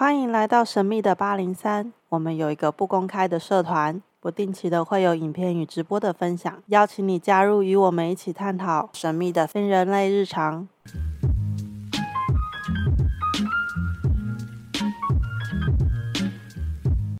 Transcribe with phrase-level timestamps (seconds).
[0.00, 1.92] 欢迎来到神秘的八零三。
[2.08, 10.66] 我们有一个不公开的社团，不定期的会有影片与直播的分享，邀请你加入，与我们一起探讨神秘的非人类日常。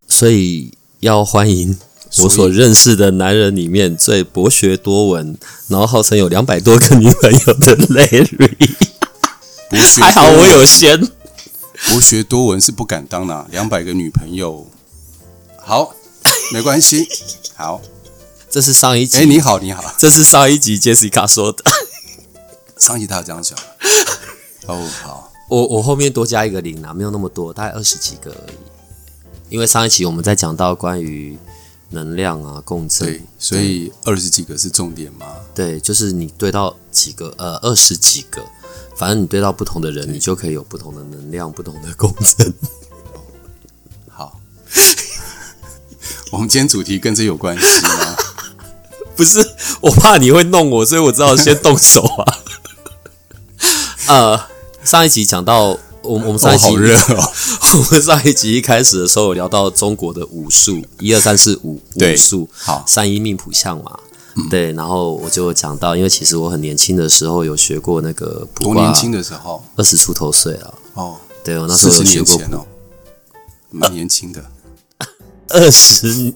[0.09, 1.79] 所以要欢迎
[2.23, 5.37] 我所认识的男人里面最博学多闻，
[5.69, 8.71] 然后号称有两百多个女朋友的 Larry。
[10.01, 11.20] 还好我有先。
[11.89, 14.67] 博学多闻是不敢当的，两百个女朋友，
[15.59, 15.95] 好，
[16.53, 17.09] 没关系，
[17.55, 17.81] 好，
[18.49, 19.19] 这是上一集。
[19.19, 21.65] 哎，你好，你好，这是上一集 Jessica 说的。
[22.77, 23.59] 上一集他这样讲。
[24.67, 28.57] 哦，好，我我后面多加一个零啊，没有那么多，大概二十几个而已。
[29.49, 31.37] 因为上一期我们在讲到关于
[31.89, 35.27] 能量啊共振，对，所以二十几个是重点吗？
[35.55, 38.41] 对，就是你对到几个呃二十几个，
[39.01, 42.53] 反正你对到不同的人，你就可以有不同的能量、不同的共振。
[44.11, 44.39] 好，
[46.31, 48.17] 我们今天主题跟这有关系吗？
[49.17, 52.39] 不是，我怕你会弄我，所以我只好先动手啊。
[54.09, 54.47] 呃，
[54.85, 55.79] 上一集讲到。
[56.03, 57.33] 我我们上一集好热哦，
[57.77, 63.99] 我们上一集一开始的时候有聊到中国的武术，一二三四五武术，好三一命谱相嘛，
[64.51, 72.67] 对，然后我就讲到，因为其实我很年轻的时候有学过那个，多年轻的时候，二十出头岁了，哦，对，我那时候有学过哦，
[73.71, 74.45] 蛮年轻的，
[75.49, 76.33] 二十，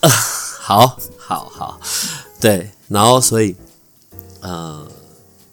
[0.60, 1.80] 好好好，
[2.40, 3.54] 对，然后所以，
[4.40, 4.86] 呃，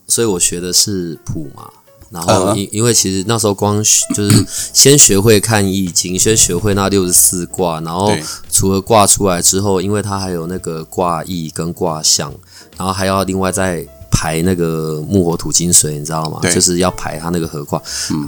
[0.08, 1.72] 所以我学的是普嘛。
[2.14, 3.84] 然后因因为其实那时候光
[4.16, 8.14] 就是 先学会看易经，先学会那六十四卦，然后
[8.52, 12.32] 除了卦出来之后，因为它还有那个卦意跟卦象，
[12.78, 16.40] 然后还要另外再排那个木火土金水，你知道吗？
[16.54, 17.82] 就是要排它那个合卦。
[18.12, 18.24] 嗯。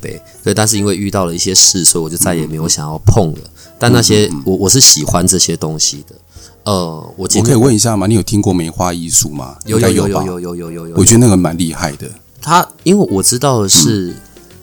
[0.00, 3.38] 对对，但是因为遇到了一些事，所以我就再也没有想要碰了。
[3.80, 6.14] 但那些我我是喜欢这些东西的。
[6.62, 8.06] 呃，我我可以问一下吗？
[8.06, 9.56] 你有听过梅花艺术吗？
[9.66, 10.96] 有有有有有有有有。
[10.96, 12.08] 我觉得那个蛮厉害的。
[12.40, 14.14] 他因为我知道的是，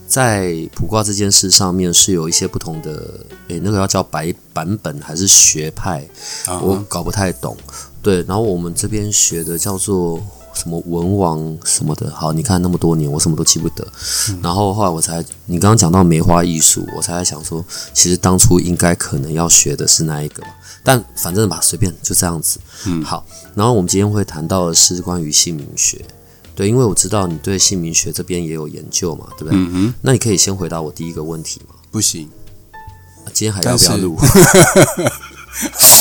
[0.07, 3.19] 在卜卦这件事上面是有一些不同的，
[3.49, 6.07] 诶，那个要叫白版本还是学派，
[6.61, 7.55] 我搞不太懂。
[8.01, 10.21] 对，然后我们这边学的叫做
[10.53, 12.09] 什么文王什么的。
[12.11, 13.85] 好，你看那么多年，我什么都记不得。
[14.43, 20.43] 然后后来我才，你刚刚讲到梅花艺术，我才在想说，其实当初应该可能要学的是那一个，
[20.83, 22.59] 但反正吧，随便就这样子。
[22.85, 23.25] 嗯，好。
[23.55, 26.05] 然后我们今天会谈到的是关于姓名学。
[26.55, 29.51] 对，因为我知道你对姓名学这边也有研究嘛，对不对？
[29.53, 29.93] 嗯哼。
[30.01, 31.75] 那你可以先回答我第一个问题吗？
[31.91, 32.29] 不行，
[33.33, 34.17] 今天还要不要录？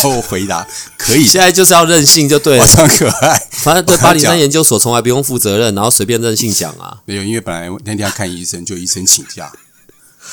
[0.05, 0.67] 我回答
[0.99, 1.25] 可以。
[1.25, 3.47] 现在就是要任性就对了，装可爱。
[3.63, 7.01] 反正对巴黎山研究所从来不用负责任，然后随便任性讲啊。
[7.05, 9.53] 没有，因为本来那天要看医生，就医生请假，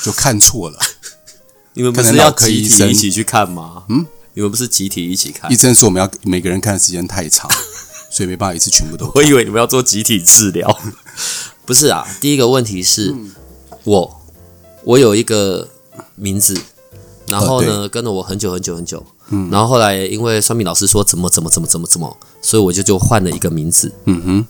[0.02, 0.78] 就看错了。
[1.74, 3.84] 你们不是要集体一起去看吗？
[3.88, 5.50] 嗯，你们不是集体一起看？
[5.50, 7.50] 医生说我们要每个人看的时间太长。
[8.12, 9.10] 所以没办法一次全部都。
[9.16, 10.78] 我以为你们要做集体治疗，
[11.64, 12.06] 不是啊。
[12.20, 13.16] 第一个问题是，
[13.84, 14.20] 我
[14.84, 15.66] 我有一个
[16.14, 16.54] 名字，
[17.26, 23.90] 然后呢跟了我很久很久很久，嗯，然后后来因为算命老师说怎么怎么怎么怎么怎么，所以我就就换了一个名字。
[24.04, 24.46] 嗯哼，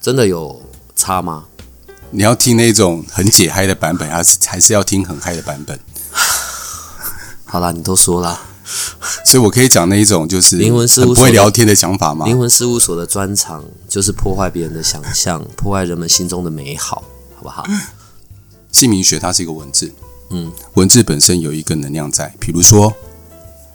[0.00, 0.62] 真的有
[0.94, 1.46] 差吗？
[2.12, 5.76] 你要听那种很解嗨的版本，还是还是要听很嗨的版本？
[7.44, 8.40] 好啦，你都说了。
[9.24, 12.26] 所以，我可以讲那一种就是灵魂事务所不会聊天的想法吗？
[12.26, 17.02] 灵魂事务所的专长就是破坏别人的想象，破坏人们心中的美好，
[17.36, 17.64] 好不好？
[18.72, 19.92] 姓名学它是一个文字，
[20.30, 22.34] 嗯，文字本身有一个能量在。
[22.40, 22.92] 比如说，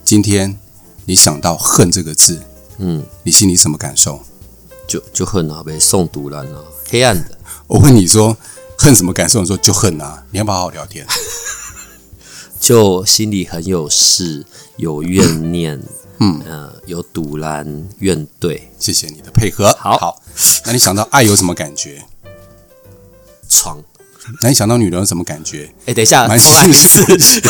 [0.04, 0.58] 今天
[1.06, 2.42] 你想到“恨”这个字，
[2.80, 4.20] 嗯，你心里什么感受？
[4.88, 6.46] 就就恨啊，被送毒了啊，
[6.90, 7.38] 黑暗的。
[7.68, 8.36] 我问你说
[8.78, 9.40] 恨什么感受？
[9.42, 11.06] 你说就恨啊，你要不要好好聊天？
[12.59, 14.46] 就心里很有事，
[14.78, 15.81] 有怨念，
[16.20, 18.59] 嗯呃，有堵拦怨怼。
[18.78, 19.74] 谢谢你的配合。
[19.80, 20.22] 好，好，
[20.66, 22.03] 那你想到爱有什么感觉？
[23.47, 23.81] 床。
[24.42, 25.73] 那你想到女人有什么感觉？
[25.85, 26.72] 哎，等一下，蛮新
[27.17, 27.41] 奇。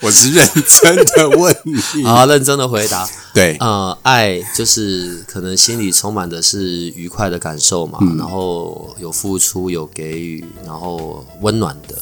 [0.00, 2.04] 我是认真的问你。
[2.04, 3.08] 好，认真的回答。
[3.34, 11.96] 对，呃，爱就是可能心里充满的是愉快的感受嘛，然后有付出，有给予，然后温暖的。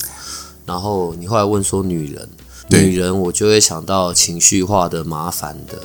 [0.67, 2.29] 然后你后来问说女人，
[2.71, 5.79] 女人我就会想到情绪化的、麻烦的，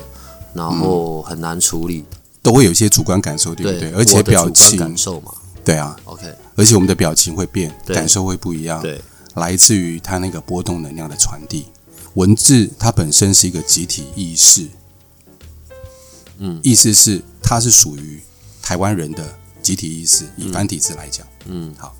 [0.54, 2.04] 然后很难处理，
[2.42, 3.92] 都会有一些主观感受，对不对？
[3.92, 4.78] 而且表情。
[4.78, 5.32] 感受嘛，
[5.64, 6.32] 对啊，OK。
[6.56, 9.00] 而且我们的表情会变，感受会不一样，对，
[9.34, 11.66] 来自于它那个波动能量的传递。
[12.14, 14.66] 文字它本身是一个集体意识，
[16.38, 18.20] 嗯，意思是它是属于
[18.60, 19.24] 台湾人的
[19.62, 21.94] 集体意识，以繁体字来讲，嗯，好。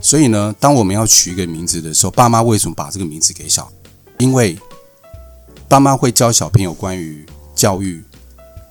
[0.00, 3.70] 所以呢，当我们要取一个名字的时候，爸妈为什么把这个名字给小？
[4.18, 4.58] 因为
[5.68, 7.24] 爸妈会教小朋友关于
[7.54, 8.02] 教育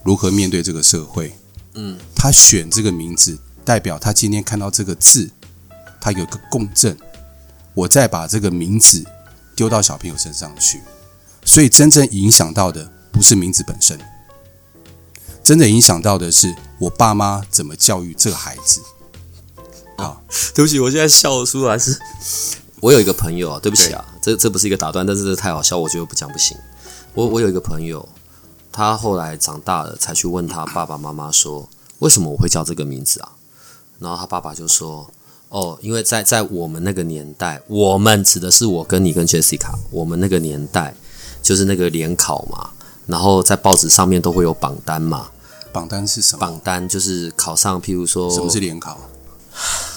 [0.03, 1.33] 如何面对这个社会。
[1.75, 5.29] 嗯，他选这个名字，代表他今天看到这个字，
[6.01, 6.97] 他有个共振。
[7.75, 9.05] 我再把这个名字
[9.55, 10.81] 丢到小朋友身上去，
[11.45, 13.97] 所以真正影响到的不是名字本身，
[15.43, 18.81] 真正影响到的是我爸妈怎么教育这个孩子。
[19.99, 20.17] 啊，
[20.53, 21.97] 对不起，我现在笑出来是，
[22.81, 26.57] 我有一个朋友啊，对不起啊，这这不是一个打断，但是这太好笑，我觉得不讲不行。
[27.13, 28.07] 我我有一个朋友，
[28.71, 31.67] 他后来长大了才去问他爸爸妈妈说，
[31.99, 33.31] 为什么我会叫这个名字啊？
[33.99, 35.09] 然后他爸爸就说，
[35.49, 40.93] 哦，因为在在我们那个年代，我们指的是我跟你跟 Jessica，我们那个年代
[41.41, 42.69] 就是那个联考嘛，
[43.07, 45.29] 然后在报纸上面都会有榜单嘛。
[45.73, 46.39] 榜单是什么？
[46.39, 48.97] 榜单就是考上，譬如说，什么是联考？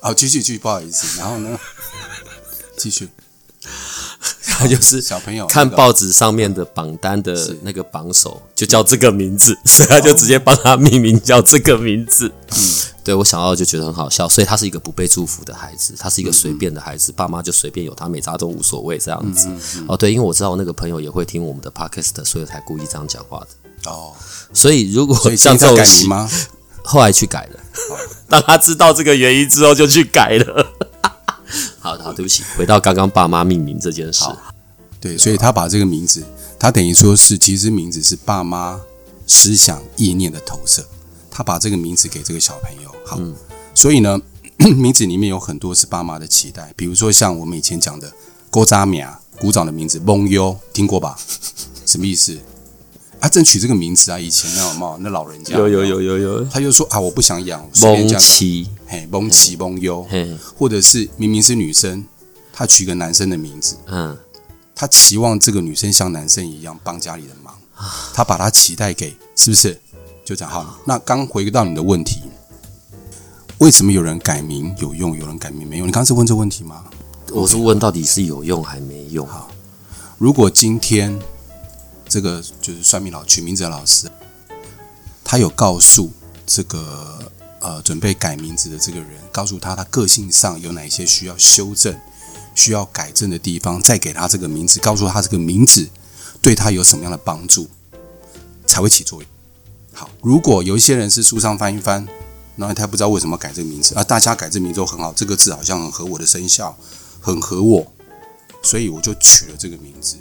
[0.00, 1.18] 好，继续继续，不好意思。
[1.20, 1.58] 然后呢，
[2.76, 3.08] 继续。
[4.46, 12.30] 他就是小朋友看报纸上面的榜单的那个榜首，就叫这个名字， 所以他就直接帮他命名叫这个名字。
[12.50, 12.58] 嗯，
[13.04, 19.48] 对我想到就觉得很好笑，所以他是一个不被祝福的孩子，他是一个随便的孩子，爸妈就随便有他没扎都无所谓这样子。
[19.86, 23.90] 哦，对，因为我知道我那个朋友也会听我们的 podcast，所以才故意这样讲话的。
[23.90, 24.12] 哦，
[24.52, 26.28] 所以如果像这种吗？
[26.82, 27.60] 后来去改了，
[28.28, 30.66] 当他知道这个原因之后，就去改了。
[31.80, 34.24] 好好，对不起，回到刚刚爸妈命名这件事。
[35.00, 36.22] 对，所以他把这个名字，
[36.58, 38.80] 他等于说是，其实名字是爸妈
[39.26, 40.86] 思想意念的投射。
[41.30, 43.18] 他把这个名字给这个小朋友，好，
[43.74, 44.20] 所以呢，
[44.76, 48.12] 名字里面有很多是爸妈的期待，比如说像我们以前讲的
[48.50, 51.18] “郭扎米啊”，古早的名字“蒙优”，听过吧？
[51.86, 52.38] 什么意思？
[53.20, 54.18] 他正取这个名字啊！
[54.18, 60.06] 以前那有没那老人家有有有有有，他就说啊，我不想养蒙奇，嘿，蒙奇蒙优，
[60.58, 62.02] 或者是明明是女生，
[62.50, 64.16] 他取个男生的名字，嗯，
[64.74, 67.54] 他期望这个女生像男生一样帮家里的忙，
[68.14, 69.78] 他把他期待给是不是？
[70.24, 70.78] 就这样好。
[70.86, 72.22] 那刚回到你的问题，
[73.58, 75.86] 为什么有人改名有用，有人改名没用？
[75.86, 76.84] 你刚是问这问题吗？
[77.32, 79.26] 我是问到底是有用还没用？
[79.26, 79.50] 好，
[80.16, 81.20] 如果今天。
[82.10, 84.10] 这个就是算命老取名字的老师，
[85.22, 86.10] 他有告诉
[86.44, 91.96] 这个呃准备改名字的这个人，告诉他他个性上有哪些需要修正、
[92.56, 95.88] 需要改正的地方，再给他这个名字，告诉他这个名字
[96.42, 97.70] 对他有什么样的帮助，
[98.66, 99.30] 才会起作用。
[99.92, 102.04] 好，如果有一些人是书上翻一翻，
[102.56, 106.76] 然后他不知道为什么改这个名字，而大家改这名字都很好，这个字好像很合我的生肖，
[107.20, 107.86] 很合我，
[108.64, 110.16] 所以我就取了这个名字。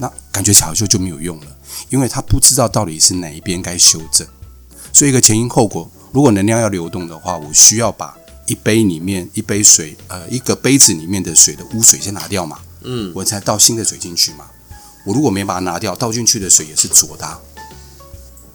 [0.00, 1.46] 那感觉巧修就就没有用了，
[1.90, 4.26] 因为他不知道到底是哪一边该修正，
[4.94, 5.88] 所以一个前因后果。
[6.10, 8.16] 如果能量要流动的话，我需要把
[8.46, 14.46] 一杯里面一杯水，呃，一个杯子里面的水的污水先拿掉嘛，嗯，我才倒新的水进去嘛。
[15.04, 17.38] 我如果没把它拿掉，倒进去的水也是浊的，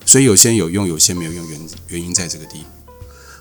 [0.06, 2.96] 所以有些有用，有些没有用，原原因在这个地方。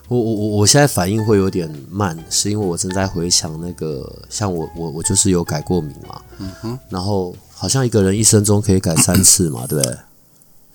[0.08, 7.34] 我我我我现在反应会有点慢，是因为我正在回想那个，像我我我就是有改过名嘛，嗯哼，然后。
[7.54, 9.96] 好像一个人一生中可以改三次嘛，对不对？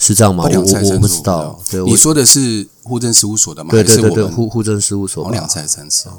[0.01, 0.45] 是这样吗？
[0.45, 1.59] 我我我不知道。
[1.69, 3.69] 对，你说的是户政事务所的吗？
[3.71, 5.29] 对对对对，户户政事务所。
[5.29, 6.13] 两次还是三次哦？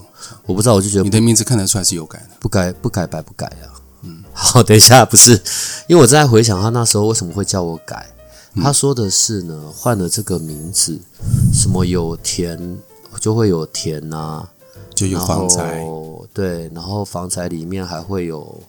[0.44, 3.72] 我不知道，我就觉得你的名字看得出来是有改的，不改不改白不改呀。
[4.02, 5.32] 嗯，好，等一下，不是，
[5.88, 8.06] 因为我正在回想他那时候为什么会叫我改。
[8.56, 11.00] 他说的是呢，换了这个名字，
[11.54, 12.78] 什么有田
[13.18, 14.46] 就会有田呐，
[14.94, 15.82] 就有房财。
[16.34, 18.60] 对，然后房财里面还会有。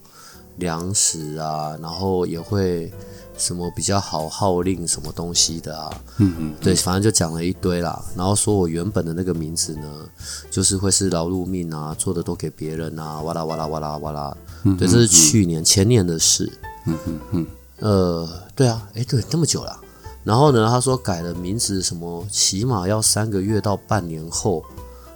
[0.58, 2.92] 粮食啊，然后也会
[3.38, 8.04] 什么比较好号令什么东西的啊，嗯嗯，对，反正就讲了一堆啦。
[8.16, 10.06] 然后说我原本的那个名字呢，
[10.52, 14.38] 就是会是劳碌命啊，做的都给别人啊，哇啦哇啦哇啦哇啦。
[14.78, 16.52] 对，这是去年前年的事。
[16.86, 17.48] 嗯嗯嗯。
[17.80, 19.76] 呃，对啊，哎，对，那么久了。
[20.24, 24.64] 然后呢，他说改了名字，什么起码要三个月到半年后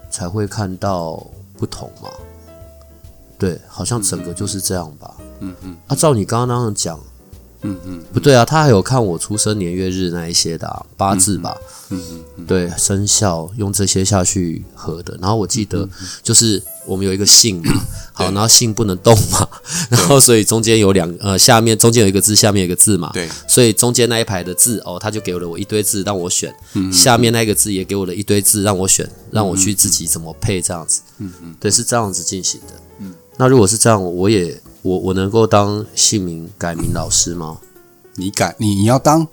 [0.10, 1.24] 才会看到
[1.58, 2.10] 不同嘛。
[3.38, 5.12] 对，好像整个就是这样吧。
[5.40, 7.00] 嗯嗯，啊，照你刚刚那样讲，
[7.62, 11.56] 嗯嗯，不对啊，他还有看我出生年月日那一些的八字吧，
[11.90, 12.02] 嗯
[12.38, 15.18] 嗯，对，生肖用这些下去合的。
[15.20, 15.88] 然后我记得
[16.24, 17.74] 就是我们有一个姓嘛，
[18.14, 19.48] 好，然后姓不能动嘛，
[19.90, 26.54] 然后所以中间有两呃下面中间有一个字，下面有一个字嘛，对，所以中间那一排的字哦，他就给了我一堆字让我选，
[26.94, 34.62] 下面那个字也给我了一堆字让我选，让我去自己怎么配这样子，嗯嗯，对，是这样子进行的，嗯，那如果是这样，我也。
[34.86, 37.58] 我我能够当姓名改名老师吗？
[38.18, 39.28] 你改你你要当，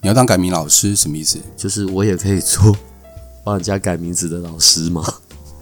[0.00, 1.38] 你要当改名老师什么意思？
[1.56, 2.76] 就是我也可以做
[3.44, 5.14] 帮人家改名字的老师吗？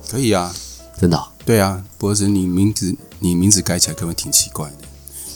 [0.08, 0.50] 可以啊，
[0.98, 4.76] 真的哦、对啊，博士，你名字你名字改起来可能挺奇怪的。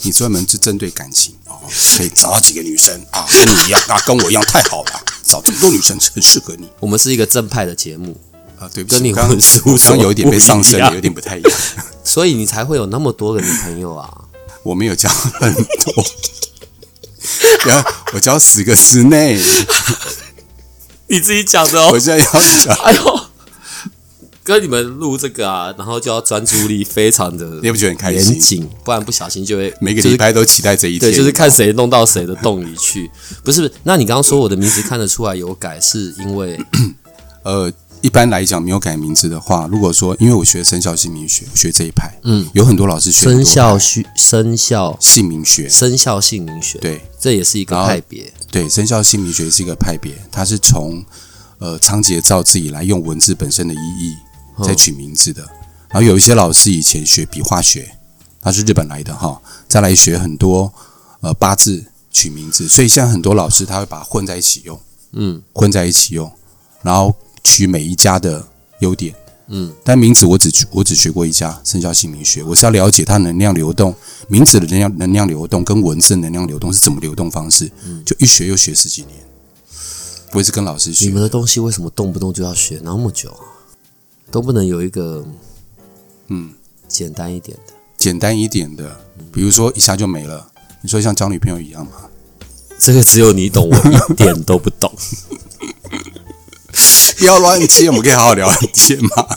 [0.01, 1.61] 你专门是针对感情哦，
[1.99, 8.17] 可以找到几个女生啊，跟你一样啊，跟我一样太好了，找这么多女生很 适合你我们是一个正派的节目，
[8.61, 8.71] 啊。
[8.73, 11.59] 对不起，跟你我刚混事务所有一点被上升有点不太一样。
[12.05, 14.09] 所以你才会有那么多个女朋友啊。
[14.65, 16.05] 我没有交很多，
[17.65, 19.41] 然后我交十个之内，
[21.07, 21.99] 你自己讲的哦我。
[21.99, 22.33] 现在要
[22.65, 23.21] 讲，哎呦，
[24.45, 31.11] 跟你们录这个啊，然后就要专注力非常的你也不觉得很开心严谨，不然不小心就会每个就是礼拜都期待这一天。
[31.11, 33.11] 对，就是看谁弄到谁的洞里去。
[33.43, 36.59] 不是，那你刚刚说我的名字看得出来有改，是因为
[37.43, 47.01] 呃，一般来讲没有改名字的话，如果说因为我学生肖姓名学，学这一派，嗯，有很多老师学生肖学生肖姓名学，生肖姓名学，，对。
[47.21, 48.33] 这也是一个派别。
[48.51, 51.05] 对，生肖姓名学是一个派别，它是从
[51.59, 54.15] 呃仓颉造字以来用文字本身的意义
[54.63, 55.43] 再取名字的。
[55.91, 57.97] 然后有一些老师以前学笔画学，
[58.41, 60.73] 他是日本来的哈，再来学很多
[61.21, 64.81] 呃八字取名字，所以现在很多老师他会把它混在一起用，
[65.13, 65.43] 嗯。
[65.53, 66.31] 混在一起用，
[66.83, 67.13] 然后
[67.57, 68.47] 取每一家的
[68.81, 69.15] 优点。
[69.51, 73.95] 嗯，但名字我只我只学过一家生肖姓名学，我是要了解它能量流动，
[74.29, 77.71] 名字的能量能量流动跟文字能量流动是怎么流动方式，
[78.05, 79.15] 就一学又学十几年。
[80.33, 83.41] 我也是跟老师学你，们的东西为什么动不动就要学那么久啊？
[84.31, 85.27] 都不能有一个
[86.27, 86.53] 嗯，
[86.87, 87.73] 简单一点的？
[87.97, 89.01] 简单一点的，
[89.33, 90.53] 比如说一下就没了。
[90.83, 91.93] 你说像交女朋友一样吗？
[92.79, 93.77] 这个只有你懂，我
[94.11, 94.93] 一点都不懂。
[97.19, 99.29] 不 要乱接，我们可以好好聊天嘛。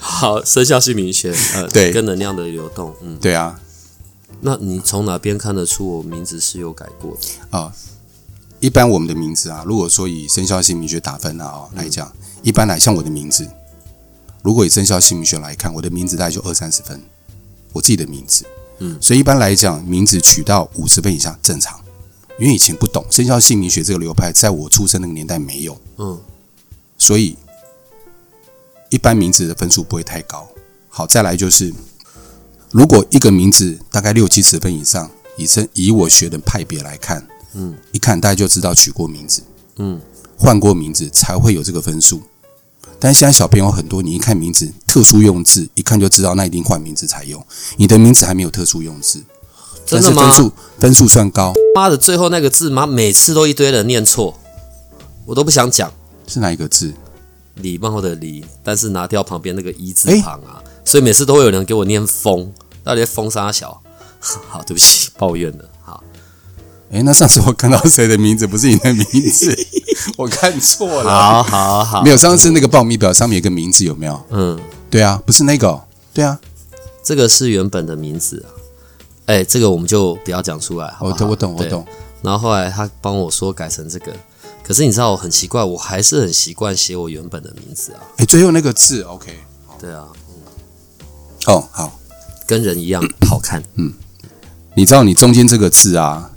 [0.00, 1.92] 好，生肖姓名学，呃，对。
[1.92, 3.60] 跟能量的流动，嗯，对啊，
[4.40, 7.58] 那你从哪边看得出我名字是有改过的？
[7.58, 7.72] 啊、
[8.60, 13.48] 一般我们的名字啊，如果说以生肖姓名学打分啊、哦来讲，一般来像我的名字，
[14.42, 17.00] 如果以生肖姓名学来看，我的名字大概就二三十分，
[17.72, 18.44] 我自己的名字，
[18.78, 21.80] 嗯，所以一般来讲，名字取到五十分以上正常，
[22.38, 26.20] 因为以前不懂生肖姓名学这个流派，在我出生那个年代没有，嗯，
[26.98, 27.36] 所以
[28.90, 30.48] 一般名字的分数不会太高。
[30.88, 31.72] 好，再来就是，
[32.70, 39.42] 如果一个名字大概六七十分以上，以生以我学的派别来看，嗯，一看大家就知道取过名字，
[39.76, 40.00] 嗯，
[40.36, 42.22] 换过名字才会有这个分数。
[43.00, 47.44] 但现在小朋友很多，你一看名字特殊用字，一看就知道那一定换名字才用。
[47.76, 49.33] 你的名字还没有特殊用字，但
[49.86, 50.22] 真的吗？
[50.22, 54.34] 是分数分数算高，妈的，最后那个字妈每次都一堆人念错，
[55.26, 55.92] 我都不想讲
[56.26, 56.92] 是哪一个字？
[57.56, 63.80] 礼貌的礼，但是拿掉旁边那个一字旁啊，所以每次都会有人给我念风，到底在风沙小？
[64.48, 65.64] 好，对不起， 抱怨了。
[65.82, 66.02] 好，
[66.90, 69.56] 诶，那上次我看到谁的名字不是你的名字，
[70.18, 71.10] 我看错了。
[71.10, 74.20] 好，好，好，没有，上次那个报名表上面有个名字，有没有？
[74.30, 74.58] 嗯，
[74.90, 76.40] 对啊，不是那个、哦，对啊，
[77.04, 78.63] 这个是原本的名字啊。
[79.26, 81.10] 哎，这个我们就不要讲出来，好不好？
[81.10, 81.86] 我懂，我懂，我懂。
[82.22, 84.12] 然后后来他帮我说改成这个，
[84.62, 88.00] 可是你知道我很奇怪，我还是很习惯写我原本的名字啊。
[88.16, 89.38] 哎，最后那个字，OK，
[89.80, 90.06] 对啊，
[91.46, 91.98] 哦，好，
[92.46, 93.62] 跟人一样好看。
[93.74, 93.92] 嗯
[94.76, 96.30] 你知道你中间这个字啊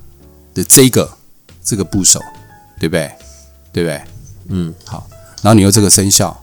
[0.54, 1.10] 的这个
[1.64, 2.20] 这个部首，
[2.80, 3.12] 对不对？
[3.74, 4.02] 对不对？
[4.50, 5.08] 嗯好，
[5.42, 6.40] 然后你用这个生肖，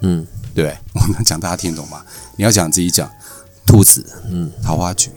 [0.00, 0.76] 嗯，对不对？
[1.00, 2.04] 我们讲大家听得懂吗？
[2.36, 3.10] 你要讲自己讲，
[3.64, 5.10] 兔子，嗯，桃花菊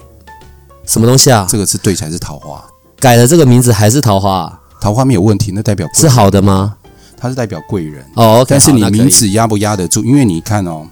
[0.86, 1.48] 什么东西啊？
[1.50, 2.64] 这个是对才是桃花，
[3.00, 4.60] 改了这个名字还是桃花、啊？
[4.80, 6.76] 桃花没有问题，那代表是，好的吗？
[7.18, 8.06] 它是代表贵人。
[8.16, 10.04] 哦，OK，但是你名字压不压得住？
[10.04, 10.88] 因为你看哦，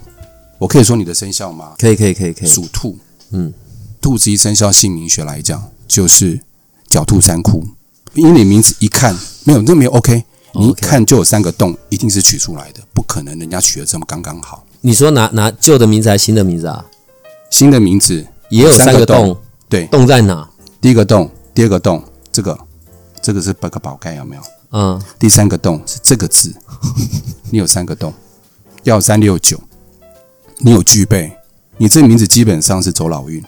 [0.58, 1.74] 我可以说你的生肖吗？
[1.78, 2.98] 可以可以可以可以，属兔，
[3.32, 3.54] 嗯，
[4.02, 6.40] 兔子一生肖姓名学来讲，就是
[6.90, 7.64] 狡兔三窟。
[8.16, 10.24] 因为你名字一看没有，那没有 OK，
[10.54, 14.64] 你一看就有三个洞，一定是取出来的，不可能人家取的这么刚刚好。
[14.82, 16.86] 你说拿拿旧的名字还是新的名字啊？
[17.50, 19.36] 新的名字也有三个洞，
[19.74, 19.88] 对。
[19.88, 20.48] 洞在哪？
[20.80, 22.56] 第一个洞，第二个洞，这个
[23.24, 24.42] 这个是八个宝盖有没有？
[24.70, 26.54] 嗯，第三个洞是这个字，
[27.50, 28.14] 你有三个洞，
[28.84, 29.60] 要三六九，
[30.60, 31.36] 你有具备，
[31.78, 33.44] 你这名字基本上是走老运。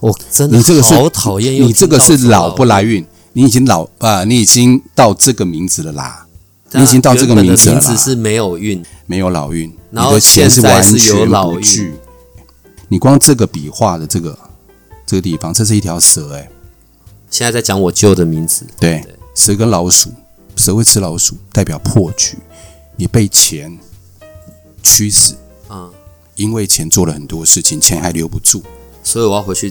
[0.00, 6.26] 我真的你这个是好讨厌你这个是老不来运，你已经老啊、你已经到这个名字了啦，
[6.72, 11.94] 你已经到这个名字了啦，名字是没有运，没有老运，然后你的钱是完全不具。
[12.88, 14.36] 你光这个笔画的这个
[15.12, 16.48] 这个地方，这是一条蛇哎、
[17.30, 20.10] 现在在讲我舅的名字，对对，蛇跟老鼠，
[20.56, 22.38] 蛇会吃老鼠，代表破局，
[22.96, 23.78] 你被钱
[24.82, 25.34] 驱使，
[25.68, 25.92] 嗯，
[26.36, 28.62] 因为钱做了很多事情，钱还留不住。
[29.04, 29.70] 所以我要回去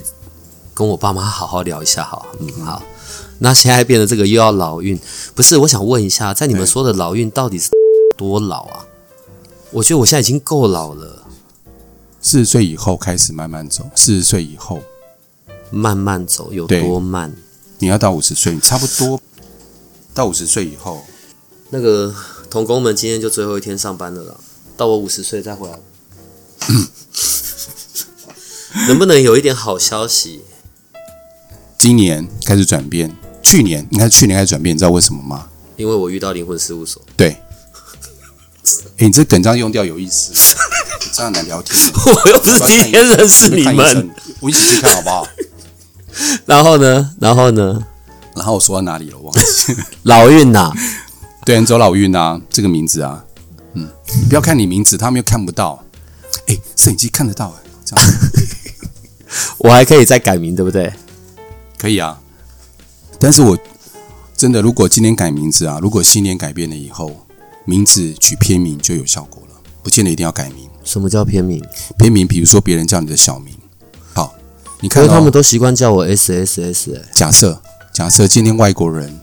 [0.72, 2.80] 跟我爸妈好好聊一下，好，嗯，好。
[3.40, 4.96] 那现在变得这个又要老运，
[5.34, 5.56] 不是？
[5.56, 7.68] 我想问一下，在你们说的老运到底是
[8.16, 8.86] 多老啊？
[9.72, 11.26] 我觉得我现在已经够老了，
[12.20, 14.78] 四十岁以后开始慢慢走，四十岁以后
[15.72, 17.34] 慢慢走有多慢？
[17.78, 19.20] 你要到五十岁，你差不多
[20.14, 21.04] 到五十岁以后，
[21.70, 22.14] 那个
[22.48, 24.34] 童工们今天就最后一天上班了啦，
[24.76, 25.78] 到我五十岁再回来。
[28.86, 30.42] 能不能有一点好消息？
[31.76, 35.48] 今年开始转变，去年应该是去年开始转变，你知道为什么吗？
[35.76, 37.38] 因为我遇到灵魂事务所，对，
[38.98, 40.32] 哎，你这梗这样用掉有意思，
[41.12, 41.76] 这样难聊天。
[42.06, 44.10] 我又不是第一天认识你们。
[44.38, 45.26] 我一起去看好不好？
[46.46, 47.14] 然后呢？
[47.20, 47.84] 然后呢？
[48.34, 49.18] 然后我说到哪里了？
[49.18, 49.74] 我忘记。
[50.04, 50.72] 老运呐、
[51.44, 53.24] 对，你走老运啊，这个名字啊，
[53.74, 53.88] 嗯，
[54.20, 55.82] 你不要看你名字，他们又看不到。
[56.46, 58.08] 哎，摄影机看得到哎，这样
[59.58, 60.92] 我还可以再改名，对不对？
[61.78, 62.18] 可以啊。
[63.18, 63.56] 但是我
[64.36, 67.26] 真的，如果今天改名字啊，如果信念改变了以后，
[67.64, 70.68] 名字取片名就有效果了，不见得一定要改名。
[70.82, 71.62] 什么叫片名？
[71.96, 73.61] 片名，比如说别人叫你的小名，好，
[74.82, 77.62] 你因看他们都习惯叫我 S S S 哎、假设
[77.92, 79.20] 假设今天外国人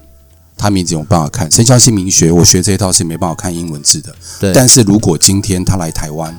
[0.57, 4.15] 他名字有办法看生肖姓名学，我学这一套是没办法看英文字的。
[4.39, 6.37] 对，但是如果今天他来台湾，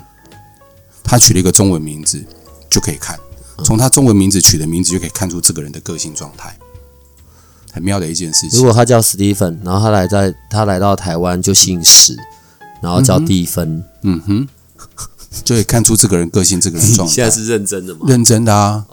[1.05, 2.23] 他取了一个中文名字，
[2.69, 3.19] 就可以看，
[3.65, 6.57] 从他中文名字取的名字就可以看出这个人的个性状态，
[7.73, 8.59] 很妙的一件事情。
[8.59, 8.65] 如。
[8.65, 12.17] 果他叫史蒂芬，然后他来在他来到台湾就姓史，
[12.83, 14.49] 然后叫蒂芬，嗯哼，
[15.45, 17.13] 就可以看出这个人个性，这个人状态。
[17.17, 18.01] 现在是认真的吗？
[18.07, 18.85] 认真的啊，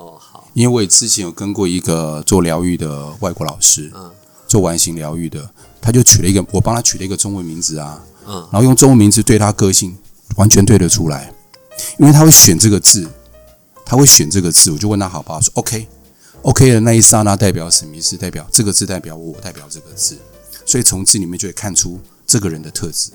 [0.58, 4.12] 因为我也之前有跟过一个做疗愈的外国老师，嗯
[4.48, 5.48] 做完形疗愈的，
[5.80, 9.96] 他就取了一个，我帮他取了一个中文名字啊，嗯然后用中文名字对他个性
[10.36, 11.32] 完全对得出来，
[12.00, 13.08] 因为他会选这个字，
[13.86, 18.18] 他会选这个字，我就问他好不好，说 OK，OK 的那一刹那代表什么意思？
[18.18, 20.18] 代表这个字代表我，我代表这个字，
[20.66, 23.12] 所以从字里面就会看出这个人的特质。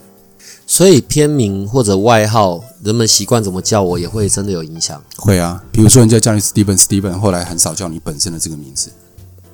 [0.73, 4.99] 所以片名或者外号，人们习惯怎么叫我，也会真的有影响。
[5.17, 8.91] 会啊，比如说人家叫你 Steven，Steven，后来很少叫你本身的这个名字，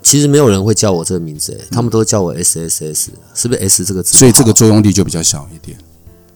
[0.00, 4.16] 其实没有人会叫我这个名字，诶，他们都叫我 S S S，是不是 S 这个字？
[4.16, 5.76] 所以这个，作用力就比较小一点。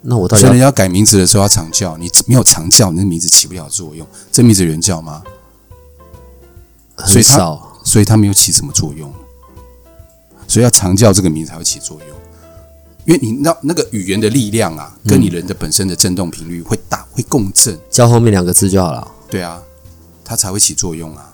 [0.00, 4.04] 那我到底要所以人家改名字的时候要常叫，你没有常叫，你的名字起不了作用。
[4.32, 5.22] 这名字有人叫吗？
[7.06, 7.78] 所很少？
[7.84, 9.08] 所以它没有起什么作用。
[10.48, 12.11] 所以要常叫这个名字才会起作用，
[13.04, 19.06] 因为你那那个语言的力量啊，跟你人的本身的振动频率会大，会共振，叫后面两个字就好了。
[19.28, 19.60] 对啊，
[20.24, 21.32] 它才会起作用啊，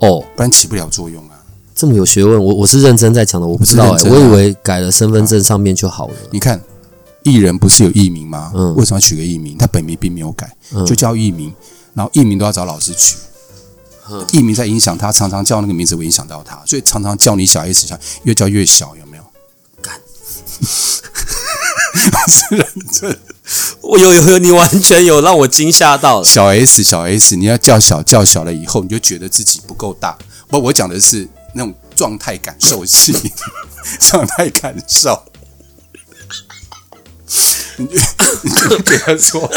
[0.00, 1.36] 哦，不然起不了作用啊。
[1.74, 6.14] 这么有学问，我我是认真在讲的，我不知道哎、我是认真啊我以为改了身份证上面就好了。
[6.30, 6.60] 你看，
[7.24, 8.52] 艺人不是有艺名吗？
[8.54, 9.56] 嗯为什么要取个艺名？
[9.58, 11.52] 他本名并没有改，嗯就叫艺名，
[11.94, 13.16] 然后艺名都要找老师取。
[14.10, 19.09] 嗯艺名在影响他，常常叫那个名字会影响到他，所以常常叫你小 S 小，越叫越小，有没有？
[22.10, 23.18] 干， 是认真。
[23.82, 26.24] 我有有有，你完全有让我惊吓到了。
[26.24, 30.16] 小 S 小 S，你要叫小叫小了以后，你就觉得自己不够大。
[30.48, 33.14] 不，我讲的是那种状态感受性，
[33.98, 35.24] 状态感受。
[37.76, 37.98] 你就
[38.42, 39.50] 你就觉得说，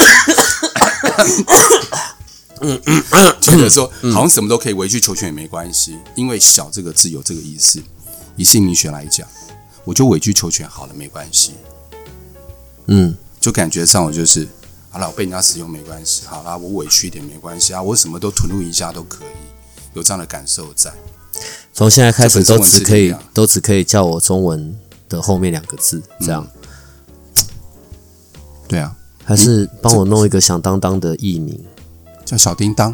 [3.42, 7.82] 觉得说好像什么都可以委曲求全也没关系，因为“小”这个字有这个意思。
[8.36, 9.28] 以姓名学来讲，
[9.84, 11.54] 我就委曲求全好了，没关系。
[12.88, 14.48] 嗯，就感觉上我就是
[14.90, 19.28] 好了，我被人家使用没关系，好啦，我委屈一点没关系啊，我什么都吐露一下都可以，
[19.94, 20.92] 有这样的感受在。
[21.74, 24.76] 从现在开始都只可以都只可以叫我中文
[25.10, 26.48] 的后面两个字，这样、
[28.68, 31.60] 对啊，还是帮我弄一个响当当的艺名。
[32.26, 32.92] 叫小叮当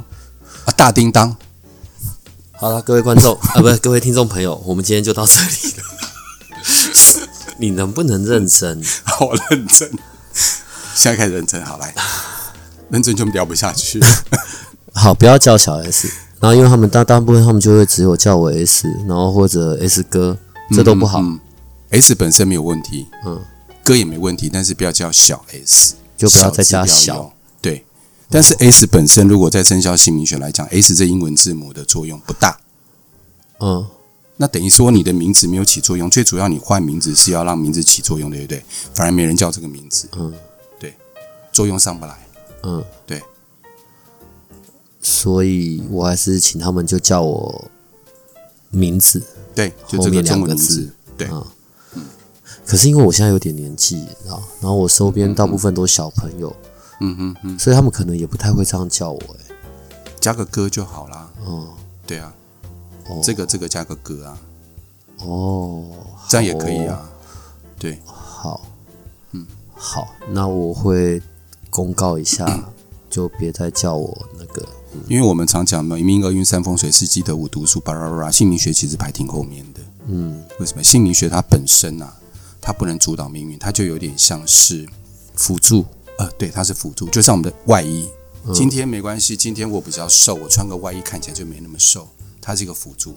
[0.65, 1.35] 啊，大叮当，
[2.53, 5.83] 好了，各位观众啊，不是各位听众朋友，我们今天就到这里了。
[7.59, 8.81] 你能不能认真？
[9.03, 9.89] 好认真。
[10.95, 11.93] 现在开始认真，好来，
[12.89, 14.01] 认真就聊不下去。
[14.93, 16.09] 好，不要叫小 S。
[16.39, 20.37] 然后，因为他们大大部分他们就会只有叫我 S，然后或者 S 哥，
[20.71, 21.39] 这都不好，嗯嗯
[21.89, 23.41] S 本身没有问题，嗯，
[23.83, 27.33] 哥也没问题，但是不要叫小 S，就不要再加小。
[27.61, 27.85] 对，
[28.29, 32.57] 但是 S 本身如果在生肖姓名学来讲，S 这英文字母的作用不大。
[33.59, 33.85] 嗯，
[34.41, 38.63] 那等于说你的名字没有起作用，最主要你换名字是要让名字起作用，对不对？
[38.93, 40.33] 反而没人叫这个名字，嗯，
[40.79, 40.95] 对，
[41.51, 42.17] 作用上不来，
[42.63, 43.21] 嗯，对，
[45.01, 47.69] 所以我还是请他们就叫我
[48.69, 49.21] 名字。
[49.53, 51.45] 对，就后面这个中两个字文名字，对，嗯
[52.65, 56.55] 可是因为我现在有点年纪，然后我周边大部分都是小朋友，
[57.01, 59.55] 嗯哼哼，所以他们可能也不太会这样叫我、欸。
[60.21, 61.67] 加个歌就好啦，嗯
[62.07, 62.33] 对啊，
[63.09, 64.37] 哦这个这个加个歌啊，
[65.19, 65.85] 哦，
[66.29, 67.09] 这样也可以啊，
[67.77, 68.61] 对，好，
[69.31, 71.21] 嗯，好，那我会
[71.69, 72.69] 公告一下，
[73.09, 74.65] 就别再叫我那个。
[75.07, 78.31] 因为我们常讲嘛，命二运三风水是积德五读书，巴拉巴拉。
[78.31, 79.79] 姓名学其实排挺后面的。
[80.07, 80.81] 嗯，为什么？
[80.81, 82.11] 姓名学它本身啊，
[82.59, 84.87] 它不能主导命运，它就有点像是
[85.35, 85.85] 辅助。
[86.17, 88.09] 呃，对，它是辅助，就像我们的外衣。
[88.51, 92.07] 今天没关系，今天我比较瘦，我穿个外衣看起来就没那么瘦，
[92.49, 93.15] 它是一个辅助。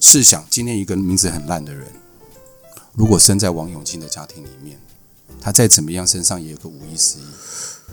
[0.00, 1.86] 试想，今天一个名字很烂的人，
[2.92, 4.76] 如果生在王永庆的家庭里面，
[5.40, 7.22] 他再怎么样，身上也有个五亿、十亿，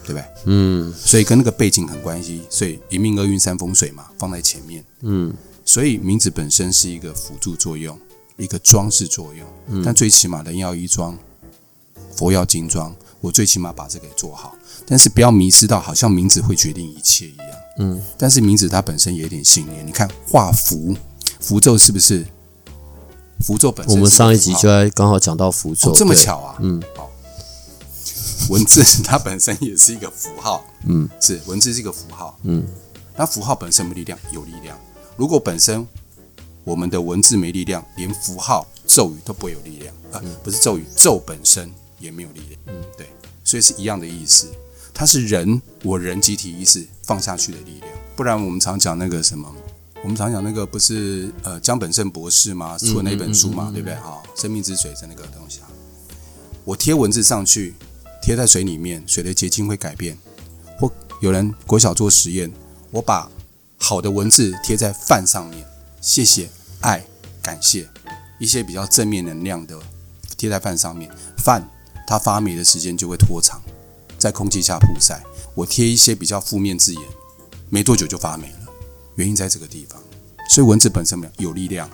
[0.04, 0.24] 对不对？
[0.46, 2.42] 嗯，所以跟那个背景很关系。
[2.50, 4.84] 所以一命二运三风水嘛，放在前面。
[5.02, 5.32] 嗯，
[5.64, 7.96] 所以名字本身是一个辅助作用，
[8.38, 9.48] 一个装饰作用。
[9.68, 11.16] 嗯但最起码人要衣装，
[12.16, 12.96] 佛要金装。
[13.22, 14.54] 我最起码把这个做好，
[14.86, 17.48] 但是不要迷失到好像名字会决定一切一样。
[17.78, 19.86] 嗯，但是名字它本身也有点信念。
[19.88, 20.96] 你看画符
[21.40, 22.26] 符咒是不是？
[23.40, 26.58] 符咒本身，我们上一集就在刚好讲到符咒，这么巧啊？
[26.60, 27.10] 嗯，好，
[28.50, 30.64] 文字 它本身也是一个符号。
[30.86, 32.38] 嗯，是文字是一个符号。
[32.44, 32.68] 嗯，
[33.18, 34.78] 那符号本身没力量，有力量。
[35.18, 35.88] 如果本身
[36.64, 39.96] 我们的文字没力量，连符号咒语都不会有力量。
[40.12, 41.72] 啊，不是咒语，咒本身。
[42.02, 43.08] 也没有力量，嗯，对，
[43.44, 44.48] 所以是一样的意思。
[44.94, 47.90] 它是人，我人集体意识放下去的力量。
[48.16, 49.50] 不然我们常讲那个什么，
[50.04, 52.78] 我们常讲那个不是呃江本胜博士吗？
[52.78, 53.96] 出的那本书嘛，对不对？
[53.96, 55.70] 哈，生命之水是那个东西啊。
[56.66, 57.74] 我贴文字上去，
[58.22, 60.18] 贴在水里面，水的结晶会改变。
[60.78, 62.52] 或有人国小做实验，
[62.92, 63.32] 我把
[63.78, 65.66] 好的文字贴在饭上面，
[66.02, 66.50] 谢谢、
[66.82, 67.04] 爱、
[67.42, 67.88] 感谢
[68.40, 69.80] 一些比较正面能量的
[70.38, 71.68] 贴在饭上面，饭。
[72.12, 73.62] 它发霉的时间就会拖长，
[74.18, 75.24] 在空气下曝晒。
[75.56, 77.02] 我贴一些比较负面字眼，
[77.70, 78.74] 没多久就发霉了。
[79.16, 79.98] 原因在这个地方，
[80.50, 81.90] 所以文字本身有有力量，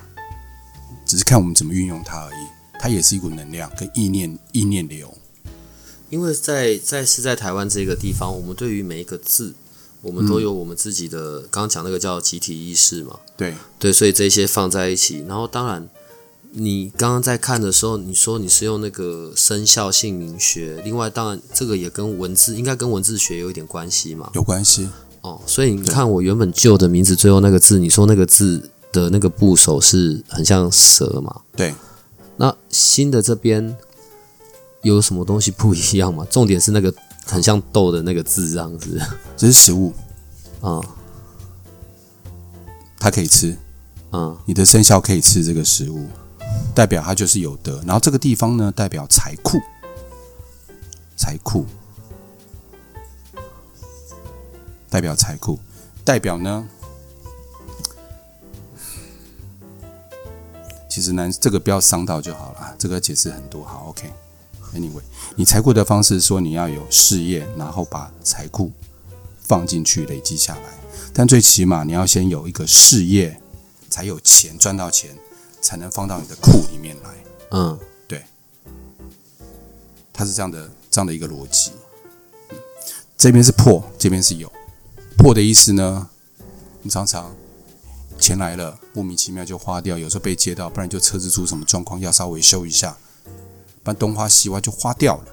[1.06, 2.48] 只是看我们怎么运用它而已。
[2.80, 5.16] 它也是一股能量跟意念，意念流。
[6.10, 9.54] 因为在在是在台湾这个地方，我们对于每一个字，
[10.02, 11.42] 我们都有我们自己的。
[11.42, 15.88] 刚刚讲那个叫集体意识嘛，对对，所以这些放在一起，然后当然。
[16.50, 24.30] 你刚刚在看的时候，你说你是用那个生肖姓名学，另外当然这个也跟文字应该跟文字学有一点关系嘛？
[24.34, 24.88] 有关系
[25.20, 25.40] 哦。
[25.46, 31.42] 所以你看我原本旧的名字最后那个字，你说那个字的那个部首是很像蛇嘛？
[31.54, 31.74] 对。
[32.38, 33.76] 那新的这边
[34.82, 36.26] 有什么东西不一样吗？
[36.30, 36.92] 重点是那个
[37.26, 38.98] 很像豆的那个字，这样子。
[39.36, 39.92] 这是食物
[40.62, 40.80] 啊，
[42.98, 43.56] 它可以吃。
[44.12, 46.06] 嗯，你的生肖可以吃这个食物。
[46.74, 49.58] 代表它就是有德，然后这个地方呢，代表财库，
[51.16, 51.66] 财库，
[54.88, 55.58] 代表财库，
[56.04, 56.68] 代表呢，
[60.88, 65.02] 其实呢，这个不要伤到就好了，这个解释很多，好，OK，Anyway，
[65.34, 68.70] 你财库的方式说你要有事业，然后把财库
[69.40, 70.78] 放进去累积下来，
[71.12, 73.40] 但最起码你要先有一个事业，
[73.90, 75.16] 才有钱赚到钱。
[75.68, 77.10] 才能放到你的库里面来。
[77.50, 78.24] 嗯，对，
[80.14, 81.72] 它是这样的，这样的一个逻辑。
[83.18, 84.50] 这边是破，这边是有。
[85.18, 86.08] 破的意思呢，
[86.80, 87.36] 你常常
[88.18, 92.96] 钱来了，莫名其妙就花掉，有时候被接到，不然就车子出什么状况要稍微修一下，
[93.82, 95.24] 不然东花西花就花掉了。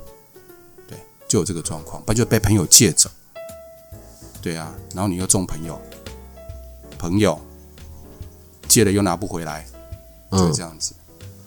[0.86, 0.98] 对，
[1.30, 3.10] 就有这个状况，不然就被朋友借走。
[4.41, 5.80] 对啊，然后你又中朋友，
[6.98, 7.39] 朋友
[8.67, 9.65] 借了又拿不回来。
[10.36, 10.93] 就这样子，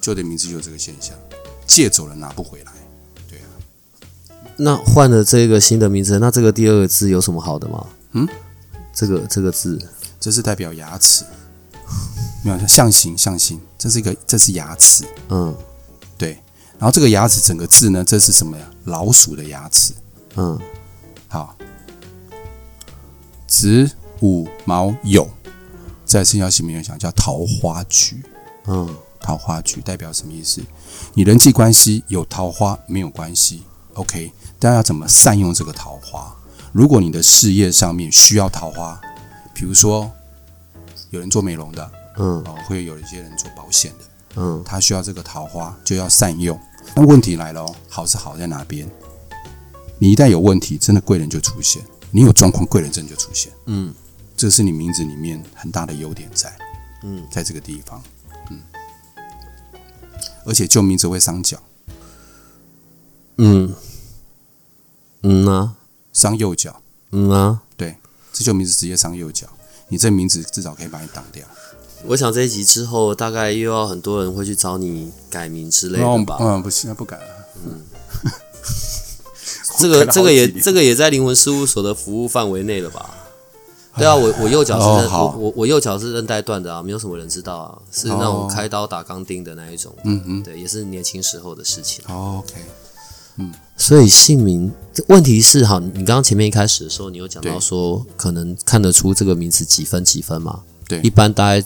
[0.01, 1.17] 旧的名字就这个现象，
[1.67, 2.73] 借走了拿不回来，
[3.29, 3.45] 对啊。
[4.57, 7.87] 那换了这个新的名字，那这个第二个字有什么好的吗？
[8.13, 8.29] 嗯，
[8.93, 9.79] 这个这个字，
[10.19, 11.25] 这是代表牙齿，
[12.43, 15.55] 没有象形象形，这是一个这是牙齿，嗯，
[16.17, 16.39] 对。
[16.79, 18.71] 然后这个牙齿整个字呢，这是什么呀？
[18.85, 19.93] 老鼠的牙齿，
[20.37, 20.59] 嗯，
[21.27, 21.57] 好，
[23.49, 25.27] 子午卯酉，
[26.05, 28.23] 在生肖姓名讲叫桃花菊。
[28.69, 30.63] 嗯，桃花局代表什么意思？
[31.15, 33.63] 你人际关系有桃花没有关系
[33.95, 36.35] ，OK，但要怎么善用这个桃花？
[36.73, 39.01] 如果你的事业上面需要桃花，
[39.55, 40.11] 比如说
[41.11, 44.05] 有人做美容的，嗯，哦，会有一些人做保险的，
[44.37, 46.59] 嗯，他需要这个桃花就要善用。
[46.95, 48.87] 那问题来了哦，好是好在哪边？
[49.99, 53.51] 你一旦有问题，真的贵人就出现；你有状况，贵人真的就出现。
[53.67, 53.93] 嗯，
[54.37, 56.57] 这是你名字里面很大的优点在，
[57.03, 58.03] 嗯，在这个地方。
[60.49, 61.63] 而且救名字会伤脚，
[63.37, 63.75] 嗯，
[65.23, 65.77] 嗯啊，
[66.15, 66.81] 伤右脚，
[67.13, 67.97] 嗯啊，对，
[68.33, 69.47] 这救名字直接伤右脚，
[69.89, 71.45] 你这名字至少可以把你挡掉。
[72.07, 76.39] 我想这一集之后，大概又要很多人会去找你改名之类的吧？
[76.41, 77.25] 嗯，不行，不改了。
[77.67, 77.83] 嗯，
[79.79, 83.18] 这个这个也这个也在灵魂事务所的服务范围内了吧？
[83.99, 92.05] 对啊，我我右脚是韧，哦我我我右脚是韧带断的啊，没有什么人知道啊，是那种哦开刀打钢钉的那一种，嗯嗯对，也是年轻时候的事情。
[92.09, 92.55] 哦，OK，
[93.37, 94.73] 嗯所以姓名
[95.07, 100.61] 问题是哈，你刚刚前面一开始的时候，你有讲到对说可能看得出这个名字几分几分嘛？
[100.89, 101.65] 对一般大概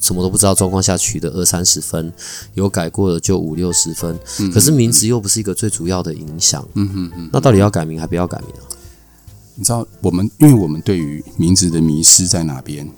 [0.00, 2.12] 什么都不知道状况下取的二三十分，
[2.54, 4.18] 有改过的就五六十分。
[4.52, 8.64] 可是名字又不是一个最主要的影响，嗯哼嗯，那到底要改名还不要改名啊？
[9.54, 12.88] 你知道我们，因为我们对于名字的迷失在哪边？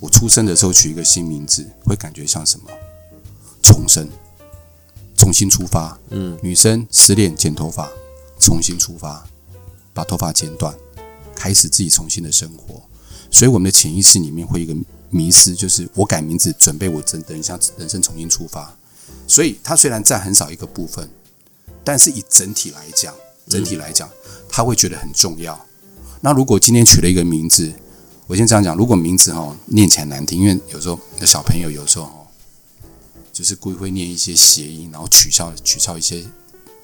[0.00, 2.66] 我出生的时候取一个新名字，会感觉像什么？
[3.62, 4.08] 重生，
[5.16, 5.98] 重新出发。
[6.10, 7.88] 嗯，女生失恋剪头发，
[8.40, 9.24] 重新出发，
[9.92, 10.74] 把头发剪短，
[11.34, 12.82] 开始自己重新的生活。
[13.30, 14.76] 所以我们的潜意识里面会有一个
[15.10, 18.76] 迷失，就是我改名字，准备我真等一下人生重新出发。
[19.26, 21.08] 所以它虽然占很少一个部分，
[21.84, 23.14] 但是以整体来讲，
[23.48, 24.08] 整体来讲，
[24.48, 25.58] 他会觉得很重要。
[26.20, 27.72] 那如果今天取了一个名字，
[28.26, 32.26] 我先这样讲，如果名字哈念起来难听，因为有时候的小朋友有时候哦，
[33.32, 36.22] 就是故意会念一些谐音，然后取笑取笑一些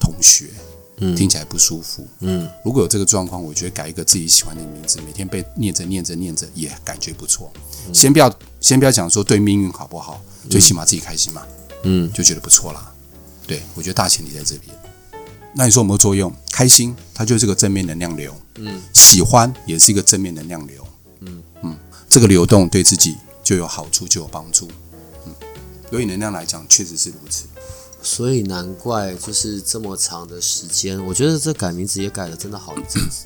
[0.01, 0.51] 同学，
[0.99, 2.07] 嗯听起来不舒服。
[2.21, 7.53] 嗯，如果有这个状况，我觉得改一个自己喜欢的名字，每天被念着念着念着，也感觉不错。
[7.93, 11.43] 先不要先不要讲说对命运好不好，最起码自己开心嘛，
[11.83, 12.91] 嗯，就觉得不错啦。
[13.47, 14.75] 对我觉得大前提在这边。
[15.57, 16.33] 那你说有没有作用？
[16.51, 18.35] 开心，它就是个正面能量流。
[18.57, 20.87] 嗯，喜欢也是一个正面能量流。
[21.21, 21.77] 嗯嗯，
[22.09, 24.69] 这个流动对自己就有好处，就有帮助。
[25.27, 25.35] 嗯，
[25.91, 27.47] 由以能量来讲，确实是如此。
[28.03, 33.25] 所以难怪就是这么长的时间，我觉得这改名字也改了真的好一阵子，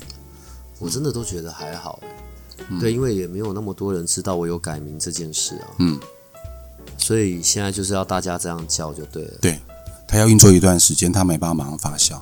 [0.79, 5.67] 我真的都觉得还好欸对，因为也没有那么多人知道我有改名这件事啊。
[5.79, 5.99] 嗯，
[6.97, 9.37] 所以现在就是要大家这样叫就对了。
[9.41, 9.59] 对，
[10.11, 12.19] 它要运作一段时间，它没办法马上发酵，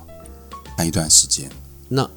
[0.77, 1.49] 那一段时间。
[1.87, 2.07] 那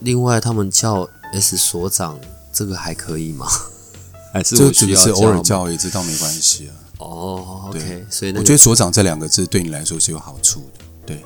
[0.00, 2.20] 另外他们叫 S 所长，
[2.52, 3.46] 这个还可以吗？
[4.30, 6.74] 还是这只是偶尔叫而已，这倒没关系啊。
[6.98, 10.84] 哦对，OK，所以那个我觉得“所长”这两个字对你来说是有好处的。
[11.06, 11.24] 对，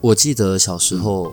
[0.00, 1.32] 我记得小时候，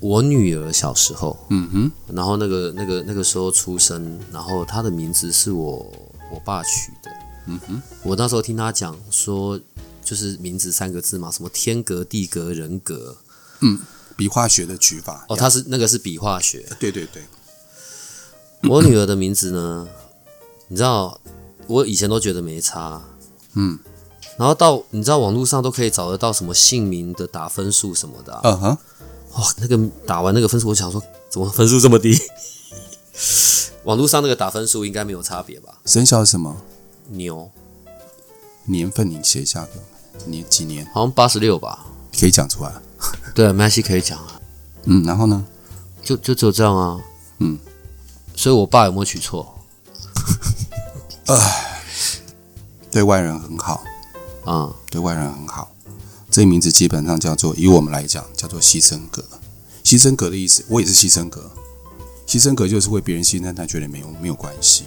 [0.00, 5.90] 我女儿小时候，嗯哼，然后那个那个那个时候出生，然后她的名字是我
[6.30, 7.10] 我爸取的。
[7.46, 9.58] 嗯哼，我那时候听他讲说，
[10.04, 13.16] 就是名字三个字嘛，什么天格、地格、人格。
[13.60, 13.80] 嗯
[14.16, 15.26] 笔画学的取法。
[15.28, 16.64] 哦，它是那个是笔画学。
[16.78, 17.22] 对对对，
[18.70, 19.88] 我女儿的名字呢，
[20.68, 21.20] 你知道，
[21.66, 23.02] 我以前都觉得没差，
[23.54, 23.78] 嗯
[24.36, 28.78] 然后到你知道网络上都可以找得到什么姓名的打分数什么的、啊，嗯哼，
[29.32, 32.16] 哇，那个打完那个分数，我想说怎么分数这么低？
[33.84, 35.80] 网络上那个打分数应该没有差别吧？
[35.86, 36.56] 生肖是什么？
[37.10, 37.50] 牛
[38.66, 39.84] 年份你写一下给我们，
[40.26, 41.86] 年几年好像八十六吧？
[42.18, 42.72] 可以讲出来。
[43.34, 44.40] 对，麦西可以讲啊，
[44.84, 45.44] 嗯，然后呢？
[46.02, 47.00] 就就只有这样啊。
[47.38, 47.58] 嗯，
[48.36, 49.58] 所以我爸有没有取错
[52.90, 53.82] 对外人很好，
[54.44, 55.70] 啊、对外人很好。
[56.30, 59.24] 这个名字基本上叫做，以我们来讲，叫做牺牲格。
[59.82, 61.50] 牺牲格的意思，我也是牺牲格。
[62.26, 64.84] 牺牲格就是为别人牺牲，但觉得没有没有关系。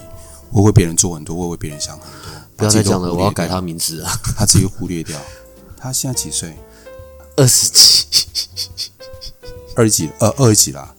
[0.50, 2.32] 我为别人做很多，我为别人想很多。
[2.58, 4.12] 不要再讲了，我要改他名字啊。
[4.36, 5.18] 他自己忽略掉。
[5.76, 6.56] 他现在几岁？
[7.36, 8.04] 二十几，
[9.76, 10.92] 二十几，呃，二十几啦。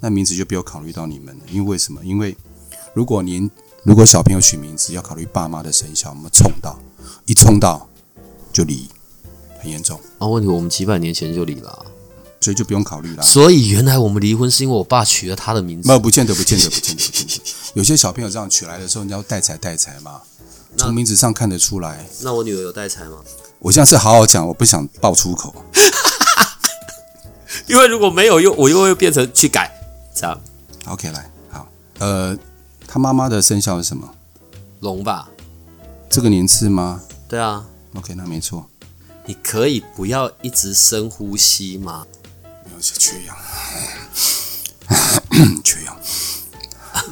[0.00, 2.02] 那名字就不要考虑到你们了，因为为什么？
[2.02, 2.34] 因为
[2.94, 3.48] 如果您
[3.84, 6.80] 如果小朋友取名字要考虑爸妈的生肖，我们冲到
[7.26, 7.86] 一冲到
[8.50, 8.88] 就离，
[9.60, 11.84] 很严重，啊，问题我们几百年前就离了啊、
[12.40, 13.22] 所以就不用考虑了。
[13.22, 15.92] 所以原来我们离婚是因为我爸取了他的名字没。
[15.92, 17.42] 有，不见得，不见得，不见得，不见得。
[17.74, 20.31] 有些小朋友这样取来的时候，你要带财带财嘛，那
[20.76, 22.04] 从名字上看得出来。
[22.22, 23.18] 那我女儿有带财吗？
[23.58, 25.54] 我现在是好好讲，我不想爆粗口。
[27.66, 29.70] 因为如果没有，又我又会变成去改，
[30.14, 30.40] 这样
[30.86, 31.66] OK，来，好，
[32.00, 32.36] 呃，
[32.88, 34.08] 他妈妈的生肖是什么？
[34.80, 35.28] 龙吧？
[36.10, 38.68] 这个年次吗对啊，？OK，那没错，
[39.26, 42.04] 你可以不要一直深呼吸吗？
[42.64, 43.36] 没有是缺氧，
[45.62, 45.96] 缺氧，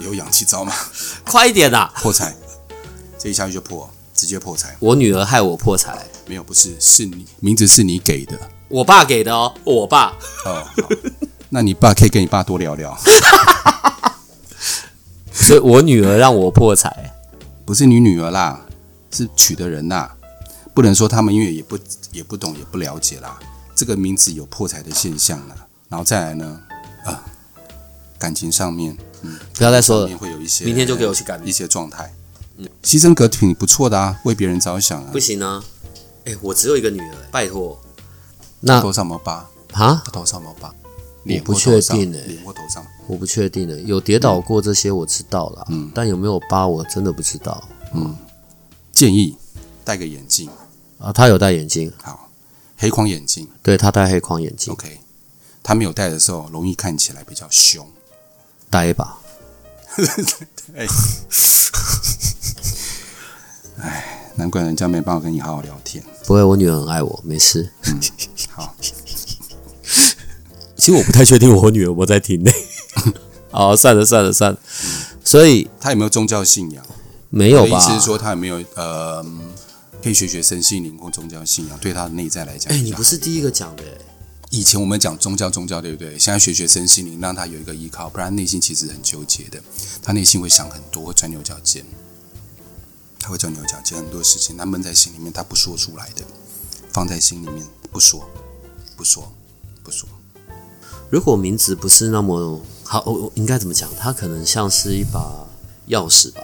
[0.00, 0.72] 有氧气罩吗？
[1.24, 1.92] 快一点啊！
[1.96, 2.34] 破财，
[3.22, 4.74] 这一下去就破，直接破财。
[4.80, 10.06] 我女儿害我破财，没有，不是，是你名字是你给的我爸给的哦，我爸。
[10.46, 10.64] 哦。
[10.64, 10.88] 好
[11.50, 12.96] 那你爸可以跟你爸多聊聊，
[15.34, 17.12] 所以我女儿让我破财。
[17.66, 18.64] 不是你女儿啦，
[19.10, 20.08] 是娶的人呐，
[20.72, 21.78] 不能说他们因为也不
[22.12, 23.38] 也不懂也不了解啦，
[23.74, 25.56] 这个名字有破财的现象啦，
[25.88, 26.60] 然后再来呢，
[27.04, 27.22] 啊，
[28.18, 32.12] 感情上面，嗯，不要再说了，会有一些，明天就给我去改一些状态。
[32.82, 35.18] 牺牲格挺不错的啊，为别人着想啊不。
[35.18, 35.62] 行啊！
[36.26, 37.80] 哎、我只有一个女儿，拜托。
[38.60, 39.48] 那头上有没有疤？
[39.72, 40.74] 啊，他头上有没有疤？
[41.24, 42.84] 我不确定欸脸或头上。
[43.06, 47.62] 我不确定的，有跌倒过这些我知道了，嗯，但有没有疤我真的不知道
[47.94, 48.16] 嗯
[48.92, 49.36] 建议
[49.84, 50.48] 戴个眼镜，
[50.98, 51.12] 啊。
[51.12, 52.30] 他有戴眼镜，好，
[52.76, 55.00] 黑框眼镜对他戴黑框眼镜，，OK。
[55.62, 57.86] 他没有戴的时候，容易看起来比较凶。
[58.70, 59.18] 戴吧。
[64.40, 66.02] 难怪人家没办法跟你好好聊天。
[66.26, 67.70] 不会，我女儿很爱我，没事。
[68.48, 68.74] 好，
[70.74, 72.50] 其实我不太确定我女儿有没有在听呢。
[73.52, 74.58] 好，算了算了算了。
[75.22, 76.82] 所以她有没有宗教信仰？
[77.28, 77.76] 没有吧？
[77.76, 79.22] 意思是说，她有没有呃，
[80.02, 82.80] 可以学学身心灵或宗教信仰，对她的内在来讲哎。
[82.80, 83.98] 你不是第一个讲的、欸，
[84.48, 86.18] 以前我们讲宗教宗教，对不对？
[86.18, 89.60] 现在学学身心灵，让他有一个依靠，不然内心其实很纠结的。
[90.02, 91.84] 他内心会想很多，会钻牛角尖，
[93.20, 96.22] 他会钻牛角尖，很多事情他闷在心里面，他不说出来的，
[96.90, 98.28] 放在心里面不说，
[98.96, 99.30] 不说，
[99.84, 100.08] 不说。
[101.10, 103.88] 如果名字不是那么好，我我应该怎么讲？
[103.96, 105.46] 它可能像是一把
[105.88, 106.42] 钥匙吧。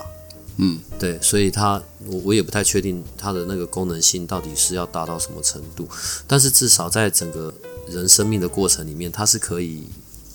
[0.58, 5.88] 嗯，对，所以它我我也不太确定它的那个功能性到底是要达到什么程度，
[6.26, 7.52] 但是至少在整个
[7.88, 9.88] 人生命的过程里面，它是可以，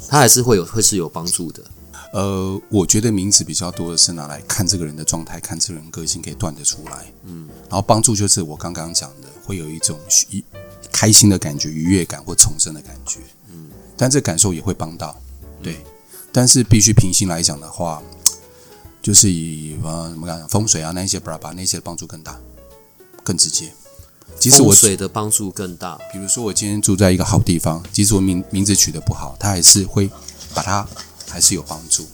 [0.07, 1.63] 它还是会有会是有帮助的。
[2.13, 7.11] 呃，我觉得名字比较多的是拿来看这个人的状态，看这个人个性可以断得出来。
[7.23, 9.97] 嗯，然后帮助就是我刚刚讲的，会有一种
[10.29, 10.43] 愉
[10.91, 13.19] 开心的感觉、愉悦感或重生的感觉。
[13.51, 15.17] 嗯，但这感受也会帮到，
[15.63, 15.77] 对。
[16.33, 18.01] 但是必须平心来讲的话，
[19.01, 22.39] 就是以呃怎么讲风水啊那一些巴拉巴那些帮助更大、
[23.23, 23.73] 更直接。
[24.39, 25.97] 即使我风水的帮助更大。
[26.11, 30.09] 比如说我今天住在一个好地方，即使我名名字取得不好，它还是会
[30.53, 30.87] 把它
[31.31, 32.05] 还是有帮助。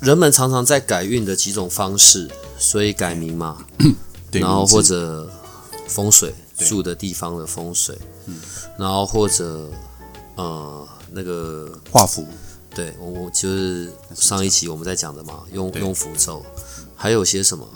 [0.00, 2.28] 人们常常在改运的几种方式，
[2.58, 3.64] 所以改名嘛，
[4.30, 5.30] 对，然后或者
[5.86, 7.96] 风水住的地方的风水，
[8.76, 9.70] 然后或者
[10.36, 12.26] 呃那个画符，
[12.74, 16.44] 对我我就是上一期我们在讲的嘛，用用符咒，
[16.94, 17.66] 还有些什么？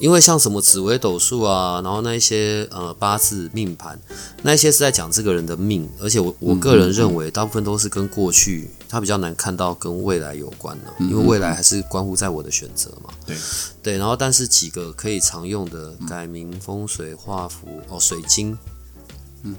[0.00, 4.00] 因为像什么紫微斗数啊，然后那一些呃八字命盘，
[4.42, 13.12] 那一些是在讲这个人的命，而且我我个人认为大部分都是跟过去，他比较难看到跟未来有关的、因为未来还是关乎在我的选择嘛。
[13.26, 13.36] 对
[13.82, 18.56] 对，然后但是几个可以常用的改名、风水、画符哦，水晶，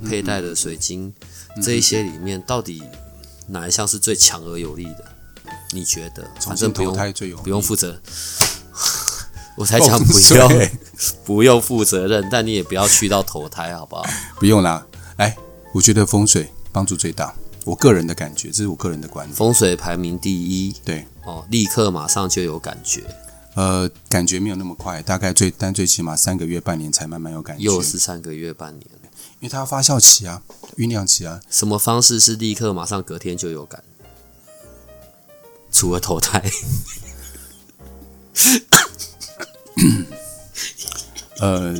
[0.09, 1.13] 佩戴的水晶
[1.61, 2.81] 这一些里面，到底
[3.45, 5.05] 哪一项是最强而有力的？
[5.71, 6.27] 你觉得？
[6.39, 8.01] 反正不用胎最有不用负责。
[9.55, 10.69] 我才讲不用
[11.25, 14.03] 不用负责任，但你也不要去到投胎，好不好？
[14.39, 14.85] 不用啦。
[15.17, 15.35] 哎，
[15.73, 17.33] 我觉得风水帮助最大，
[17.65, 19.35] 我个人的感觉，这是我个人的观点。
[19.35, 23.03] 风水排名第一对，哦，立刻马上就有感觉，
[23.55, 28.87] 呃，感觉没有那么快，大概最但最起码三个月、半年才慢慢有感觉，又是三个月半年。
[29.39, 30.41] 因为它要发酵期啊，
[30.77, 31.39] 酝酿期啊。
[31.49, 33.83] 什么方式是立刻马上隔天就有感？
[35.71, 36.43] 除了投胎，
[41.39, 41.73] 呃，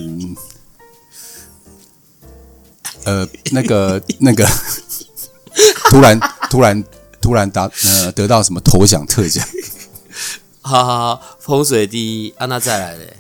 [3.04, 4.48] 呃，那个那个，
[5.90, 6.84] 突然突然
[7.22, 9.46] 突然达呃得到什么头奖特奖？
[10.62, 13.18] 好好好，风水第一，啊，那再来嘞，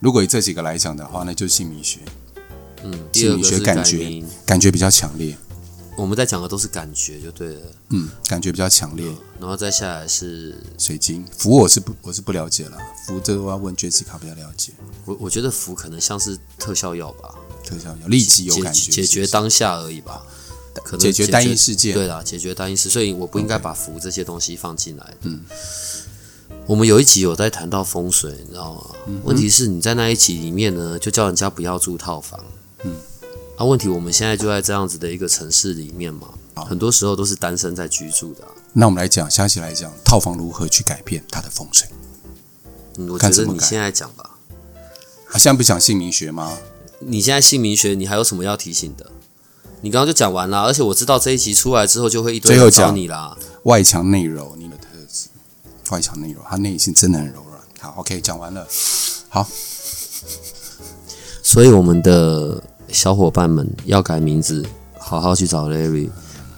[0.00, 2.00] 如果以这几个来讲的话，那就是姓名学，
[2.82, 5.36] 嗯，姓名学感觉，感觉比较强烈，
[6.02, 7.60] 我们在讲的都是感觉就对了，
[7.90, 9.06] 嗯，感觉比较强烈。
[9.38, 11.24] 然后再下来是水晶。
[11.38, 14.72] 符我是不我是不了解了，符这个我要问 Jessica 比较了解。
[15.04, 17.32] 我我觉得符可能像是特效药吧，
[17.64, 20.26] 特效药立即有感觉，解决当下而已吧，
[20.82, 21.94] 可能解决单一事件。
[21.94, 25.14] 对啦，解决单一事，所以我不应该把符这些东西放进来。
[25.20, 25.42] 嗯，
[26.66, 28.90] 我们有一集有在谈到风水，你知道吗？
[29.06, 29.20] 嗯。
[29.22, 32.44] 问题是你在那一集里面呢，就叫人家不要住套房。
[32.82, 32.96] 嗯，
[33.62, 36.26] 啊，问题我们现在就在这样子的一个城市里面嘛，
[36.68, 41.88] 很多时候都是单身在居住的啊、那我们来讲，详细来讲套房如何去改变它的风水
[42.98, 44.30] 嗯，我觉得你现在讲吧。
[45.30, 45.38] 啊？
[45.38, 46.58] 现在不讲姓名学吗？
[46.98, 49.08] 你现在姓名学，你还有什么要提醒的？
[49.82, 53.38] 你刚刚就讲完了，而且我知道这一集出来之后就会一堆人找你啦。
[53.62, 55.28] 外强内柔，你的特质，
[55.90, 57.60] 外强内柔，他内心真的很柔软。
[57.78, 58.66] 好，OK，讲完了。
[59.28, 59.48] 好，
[61.42, 62.62] 所以我们的
[62.92, 64.64] 小伙伴们要改名字，
[64.98, 66.08] 好好去找 Larry。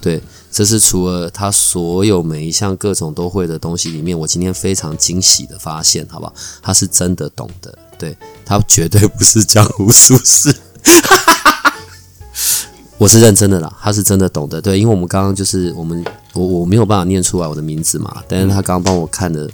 [0.00, 0.20] 对，
[0.50, 6.34] 这是除了他所有每一项各种都会的东西里面，我今天非常惊喜的发现，好不好？
[6.60, 8.14] 他是真的懂的，对
[8.44, 10.54] 他绝对不是江湖术士。
[12.98, 19.50] 我是认真的啦，他是真的懂的，对，因为我们刚刚就是我们我我没有办法念出来我的名字嘛，但是他刚刚帮我看的，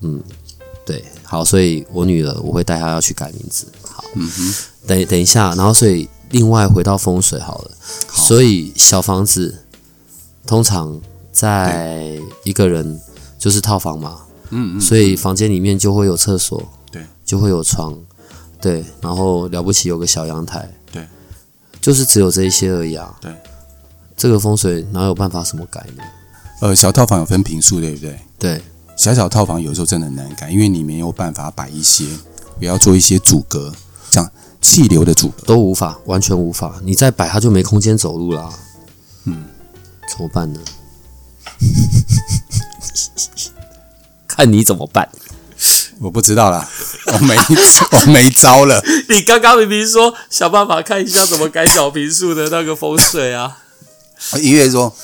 [0.00, 0.20] 嗯，
[0.84, 4.54] 对，好，所以我女儿我会带她要去改名字，好，嗯哼
[4.86, 7.70] 等等一下，然后所以另外回到风水好了，
[8.12, 9.64] 所以小房子
[10.46, 11.00] 通常
[11.32, 13.00] 在一个人
[13.38, 14.20] 就是套房嘛，
[14.50, 17.96] 嗯嗯，所以房间里面就会有厕所，对，就会有床，
[18.60, 21.06] 对，然后了不起有个小阳台，对，
[21.80, 23.16] 就是只有这一些而已啊。
[23.20, 23.34] 对，
[24.16, 26.02] 这个风水哪有办法什么改呢？
[26.60, 28.20] 呃，小套房有分平数，对不对？
[28.38, 28.62] 对，
[28.96, 32.04] 小小套房有时候真的很难改，因为你没有办法摆一些，
[32.60, 33.72] 也要做一些阻隔，
[34.10, 34.30] 这样
[34.60, 35.46] 气流的阻隔。
[35.46, 36.80] 都无法，完全无法。
[36.84, 38.50] 你再摆，它就没空间走路啦。
[39.24, 39.44] 嗯，
[40.08, 40.60] 怎么办呢？
[44.26, 45.08] 看你怎么办。
[46.00, 46.66] 我不知道啦，
[47.12, 47.36] 我没
[47.92, 48.82] 我没招了。
[49.10, 53.58] 你刚刚明明说想办法看一下怎么改小平数的那个风水啊。
[54.40, 54.96] 音乐说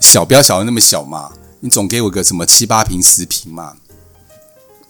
[0.00, 1.30] 小不要小的那么小嘛，
[1.60, 3.74] 你总给我个什么七八平、十平嘛，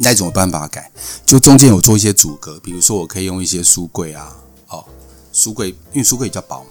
[0.02, 0.90] 那种有办法改？
[1.26, 4.34] 就中间有做一些阻隔，比如说我可以用一些书柜啊，
[4.68, 4.84] 哦，
[5.32, 6.64] 书柜因为书柜比较薄，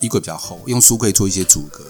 [0.00, 1.84] 衣柜比较厚，用书柜做一些阻隔，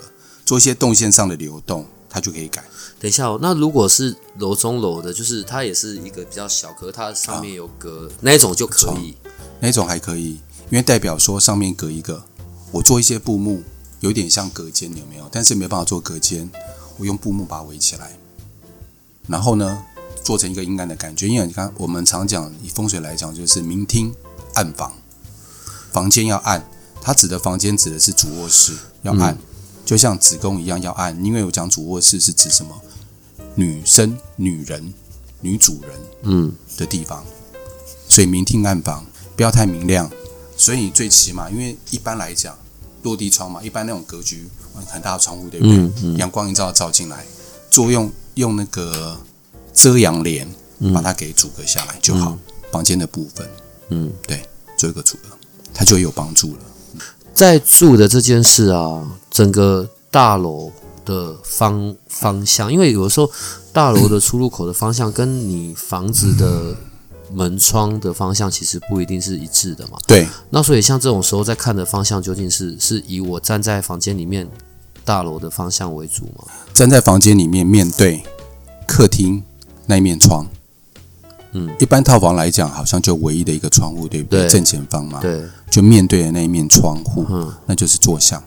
[0.45, 2.63] 做一些动线上的流动，它就可以改。
[3.01, 9.17] 等一下、哦，那如果是楼中楼的，就是它也是一个比较小，可是它上面有隔、那一种就可以。
[9.61, 10.41] 那种还可以，
[10.71, 12.23] 因为代表说上面隔一个，
[12.71, 13.63] 我做一些布幕，
[14.01, 15.27] 有点像隔间，有没有？
[15.33, 16.51] 但是没办法做隔间，
[16.99, 18.17] 我用布幕把它围起来，
[19.27, 19.85] 然后呢，
[20.23, 21.29] 做成一个阴暗的感觉。
[21.29, 24.15] 因为你看，我们常讲以风水来讲，就是明厅
[24.55, 24.93] 暗房，
[25.93, 26.69] 房间要暗，
[27.01, 29.37] 它指的房间指的是主卧室要暗，
[29.85, 31.25] 就像子宫一样要暗。
[31.25, 32.81] 因为我讲主卧室是指什么？
[33.55, 34.95] 女生、女人、
[35.41, 35.91] 女主人，
[36.23, 37.25] 嗯，的地方，
[38.09, 39.05] 所以明厅暗房
[39.35, 40.09] 不要太明亮。
[40.57, 42.57] 所以你最起码，因为一般来讲，
[43.03, 44.49] 落地窗嘛，一般那种格局
[44.87, 45.77] 很大的窗户，对不对？
[45.77, 47.25] 嗯嗯阳光一照照进来，
[47.71, 49.17] 作用用那个
[49.79, 50.45] 遮阳帘
[50.93, 52.37] 把它给阻隔下来就好。
[52.73, 53.49] 房间的部分，
[53.91, 54.43] 嗯，对，
[54.77, 55.29] 做一个阻隔，
[55.73, 56.61] 它就有帮助了。
[57.33, 60.73] 在住的这件事啊，整个大楼
[61.05, 63.31] 的方方向，因为有的时候
[63.73, 66.77] 大楼的出入口的方向跟你房子的
[67.33, 69.97] 门窗的方向其实不一定是一致的嘛。
[70.07, 74.47] 对，那所以像这种时候在看的方向究竟是是以我站在房间里面
[75.05, 76.45] 大楼的方向为主吗？
[76.75, 78.23] 站在房间里面面对
[78.87, 79.43] 客厅
[79.89, 80.47] 那一面窗，
[81.53, 84.43] 嗯，一般套房来讲，好像就唯一的一个窗户，对不对？
[84.43, 88.43] 对正前方嘛，对，就面对的那一面窗户，嗯，那就是坐向。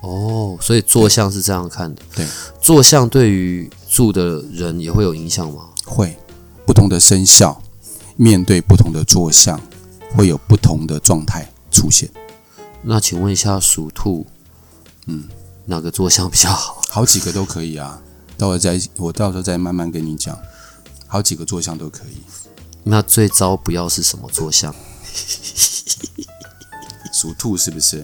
[0.00, 2.02] 哦，所以坐向是这样看的。
[2.14, 2.26] 对，
[2.62, 5.66] 坐向对于住的人也会有影响吗？
[5.84, 6.16] 会
[6.66, 7.60] 不同的生肖
[8.16, 9.60] 面对不同的坐向，
[10.16, 12.08] 会有不同的状态出现。
[12.82, 14.26] 那请问一下，属兔，
[15.06, 15.24] 嗯，
[15.66, 16.80] 哪个坐向比较好？
[16.90, 18.00] 好几个都可以啊，
[18.36, 20.38] 到时候再我到时候再慢慢跟你讲，
[21.14, 22.16] 好几个坐向都可以。
[22.82, 24.74] 那最糟不要是什么坐向？
[27.14, 28.02] 属兔是不是？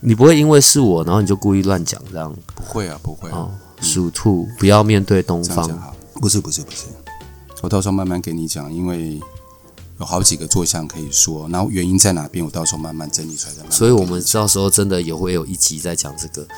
[0.00, 3.50] 你不会因为是我，然后你就故意乱讲这样不会啊，不会啊，哦？
[3.82, 5.68] 属兔不要面对东方。
[6.14, 6.86] 不是不是不是，
[7.60, 9.20] 我到时候慢慢给你讲，因为
[9.98, 13.68] 有好几个坐向可以说，然后原因在哪边，我到时候慢慢整理出来。
[13.68, 16.48] 所以我们到时候真的也会有一集在讲这个。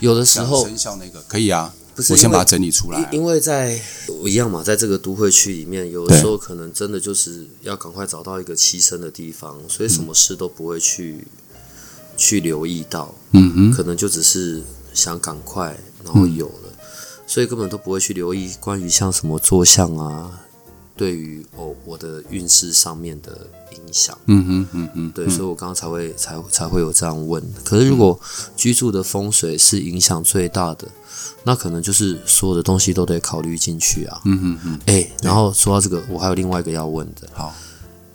[0.00, 3.08] 有的时候生肖那个可以啊，不是我先把它整理出来啊。
[3.10, 3.80] 因因为在
[4.24, 11.26] 一样嘛，在这个都会区里面，有的时候可能真的就是要赶快找到一个栖身的地方，所以什么事都不会去、
[12.16, 16.72] 去留意到，嗯哼，可能就只是想赶快，然后有了，
[17.26, 20.45] 所以根本都不会去留意关于像什么坐相啊，
[20.96, 24.16] 对于哦我的运势上面的影响。
[24.26, 27.42] 嗯哼，嗯哼，对，所以我刚刚才会才才会有这样问。
[27.64, 28.18] 可是如果
[28.56, 30.88] 居住的风水是影响最大的，
[31.44, 34.20] 那可能就是所有的东西都得考虑进去啊。
[34.24, 37.28] 嗯哼嗯，哎、然后说到这个，我还有另外一个要问的。
[37.34, 37.54] 好，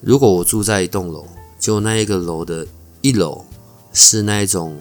[0.01, 1.25] 如果我住在一栋楼，
[1.59, 2.65] 就那一个楼的
[3.01, 3.45] 一楼
[3.93, 4.75] 是那一种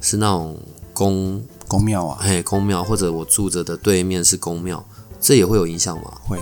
[0.00, 0.58] 是那种
[0.94, 4.84] 公公庙啊，嘿公庙，或者我住着的对面是公庙，
[5.20, 6.12] 这也会有影响吗？
[6.24, 6.38] 会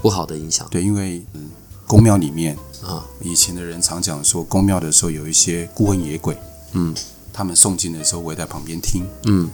[0.00, 0.66] 不好的影响。
[0.70, 1.50] 对，因为嗯，
[1.86, 6.36] 宫庙里面啊，以前的人常讲说，宫庙的时候有一些孤魂野鬼，
[6.72, 6.94] 嗯。
[7.32, 9.06] 他们诵经的时候，我也在旁边听。
[9.24, 9.50] 嗯。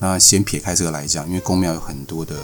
[0.00, 2.34] 那先撇开这个来讲，因为宫庙有很多的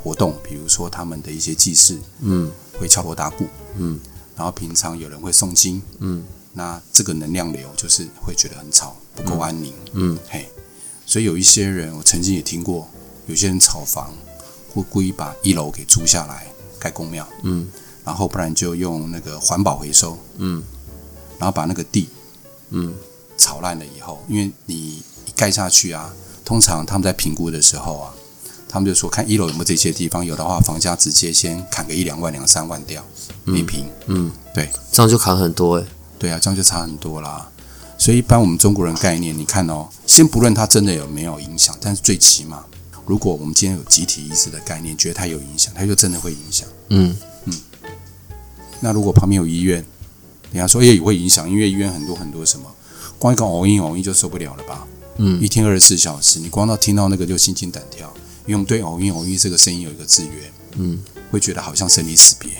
[0.00, 2.48] 活动，比如说他们的一些祭祀嗯。
[2.78, 3.46] 会敲锣打鼓，
[3.78, 3.98] 嗯。
[4.36, 6.24] 然后平常有人会诵经，嗯。
[6.52, 10.16] 那这个能量流就是会觉得很吵，不够安宁，嗯。
[10.28, 10.48] 嘿，
[11.04, 12.88] 所以有一些人，我曾经也听过，
[13.26, 14.14] 有些人炒房
[14.72, 16.46] 会故意把一楼给租下来
[16.78, 17.68] 盖公庙，嗯。
[18.04, 20.62] 然后不然就用那个环保回收，嗯。
[21.38, 22.08] 然后把那个地
[22.70, 22.94] 嗯。
[23.36, 24.74] 炒烂了以后，因为你
[25.26, 26.12] 一盖下去啊，
[26.44, 28.12] 通常他们在评估的时候啊，
[28.68, 33.00] 他们就说看一楼有没有这些地方，有的话房价直接先砍个一两万、两三万掉
[33.44, 34.68] 每平，嗯，对。
[34.90, 35.84] 这样就砍很多哎、
[36.18, 37.48] 对啊，这样就差很多啦。
[37.96, 42.64] 所以一般我们中国人概念，你看哦，先不论它真的有没有影响，但是最起码，
[43.08, 46.68] 如果我们今天有集体意识的概念，觉得它有影响，它就真的会影响。
[46.90, 47.54] 嗯嗯
[48.80, 49.82] 那如果旁边有医院，
[50.52, 52.70] 人家说也会影响，因为医院很多很多什么，
[53.18, 54.86] 光一个偶音偶音就受不了了吧？
[55.16, 62.50] 嗯一天二十四小时，你光到听到那个就心惊胆跳，因为我们对偶音偶音这个声音有一个制约，嗯，会觉得好像生离死别。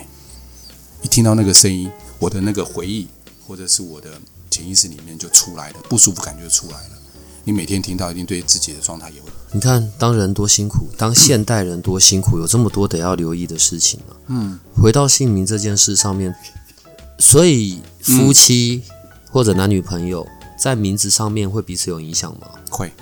[1.02, 3.06] 一听到那个声音，我的那个回忆
[3.46, 4.18] 或者是我的
[4.50, 6.98] 潜意识里面就出来了，不舒服感就出来了。
[7.44, 9.28] 你每天听到，一定对自己的状态也会。
[9.50, 14.12] 你看，当人多辛苦，当现代人多辛苦，有这么多得要留意的事情啊。
[14.26, 16.34] 嗯，回到姓名这件事上面，
[17.18, 18.82] 所以夫妻
[19.30, 20.26] 或者男女朋友
[20.58, 22.46] 在名字上面会彼此有影响吗？
[22.68, 22.92] 会，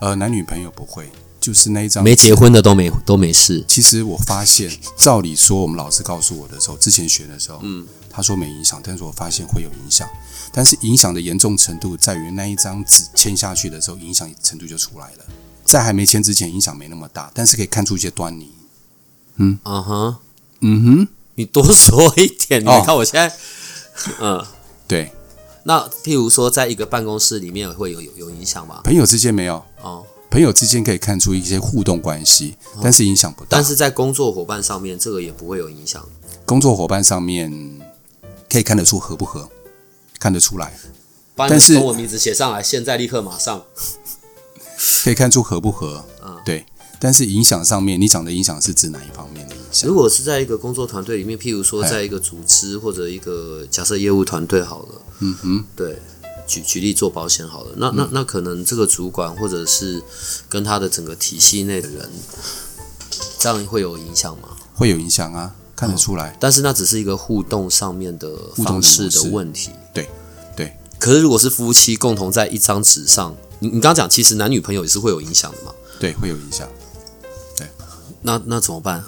[0.00, 3.62] 呃，男女朋友不会，就是那一张没结婚的都没都没事。
[3.68, 10.08] 其实我发现，照理说，我们老师告诉我的时候，之前学的时候，嗯，他说没影响，但是我发现会有影响。
[10.54, 15.24] 但是影响的严重程度在于那一张纸签下去的时候，影响程度就出来了。
[15.64, 18.52] 在还没签之前，影响没那么大，但是可以看出一些端倪。
[19.36, 20.16] 嗯哼，
[20.60, 22.62] 嗯哼，你多说一点。
[22.62, 23.34] 你哦看我现在，
[24.20, 24.44] 嗯，
[24.86, 25.10] 对，
[25.64, 28.80] 那譬如说，在一个办公室里面会有有有影响吗？
[28.84, 33.48] 朋友之间没有，哦，朋友之间可以看出一些互动关系，但是影响不大。
[33.50, 36.06] 但是在工作伙伴上面，这个也不会有影响。
[36.44, 37.80] 工作伙伴上面
[38.50, 39.48] 可以看得出合不合，
[40.18, 40.74] 看得出来，
[41.34, 43.64] 把你但是的中文名字写上来，现在立刻马上。
[45.04, 46.64] 可以看出合不合，嗯对。
[46.98, 49.94] 但是影响上面，你讲的影响是指哪一方面的影响如？
[49.96, 55.64] 果是在一个工作团队里面，譬如说哎在一个组织或者一个假设业务团队好了，嗯哼。
[55.74, 56.00] 对，
[56.46, 60.00] 举举例做保险好了，那那那可能这个主管或者是
[60.48, 62.08] 跟他的整个体系内的人，
[63.40, 64.50] 这样会有影响吗？
[64.72, 66.36] 会有影响啊，看得出来。
[66.38, 68.30] 但是那只是一个互动上面的
[68.64, 69.70] 方式的问题。
[69.92, 70.08] 对
[70.54, 75.72] 对，可是如果是夫妻共同在一张纸上，你你刚刚讲，其实男女朋友也是会有影响的嘛？
[76.00, 76.68] 对，会有影响。
[77.56, 77.68] 对
[78.22, 79.04] 那那怎么办？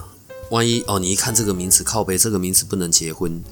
[0.50, 3.42] 万一哦，你一看这个名字靠背，这个名字不能结婚，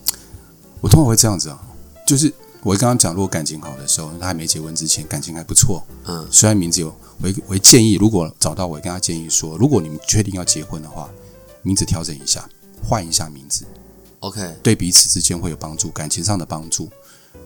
[0.81, 1.61] 我通常会这样子啊，
[2.07, 2.33] 就是
[2.63, 5.85] 我刚刚讲，如果感情好的时候，他还没结婚之前，感情还不错。
[6.07, 11.11] 嗯，虽然名字有，我会我会建议，如果找到我，会跟他建议说，如果你们确定要结婚的话，
[11.63, 12.49] 名字调整一下，
[12.81, 13.65] 换一下名字
[14.21, 16.89] ，OK，对彼此之间会有帮助，感情上的帮助。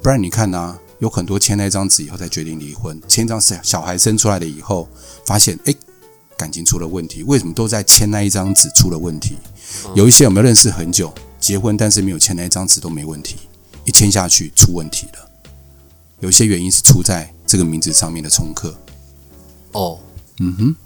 [0.03, 4.89] 不然你看呐、有很多签那张纸以后才决定离婚，签一张小小孩生出来了以后，
[5.27, 5.75] 发现哎
[6.37, 9.37] 感情出了问题，为什么都在签那一张纸出了问题？
[9.95, 13.37] 有一些有没有认识很久，结婚但是没有签那一张纸都没问题，
[13.85, 15.31] 一签下去出问题了。
[16.21, 18.75] 有一些原因是出在这个名字上面的冲克。
[19.73, 19.99] 哦，
[20.41, 20.77] 嗯哼，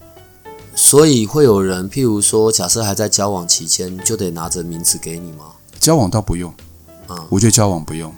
[0.74, 5.52] 所以会有人，譬如说，假设还在交往期间，就得拿着名字给你吗？
[5.78, 6.52] 交往倒不用，
[7.08, 8.12] 嗯我觉得交往不用。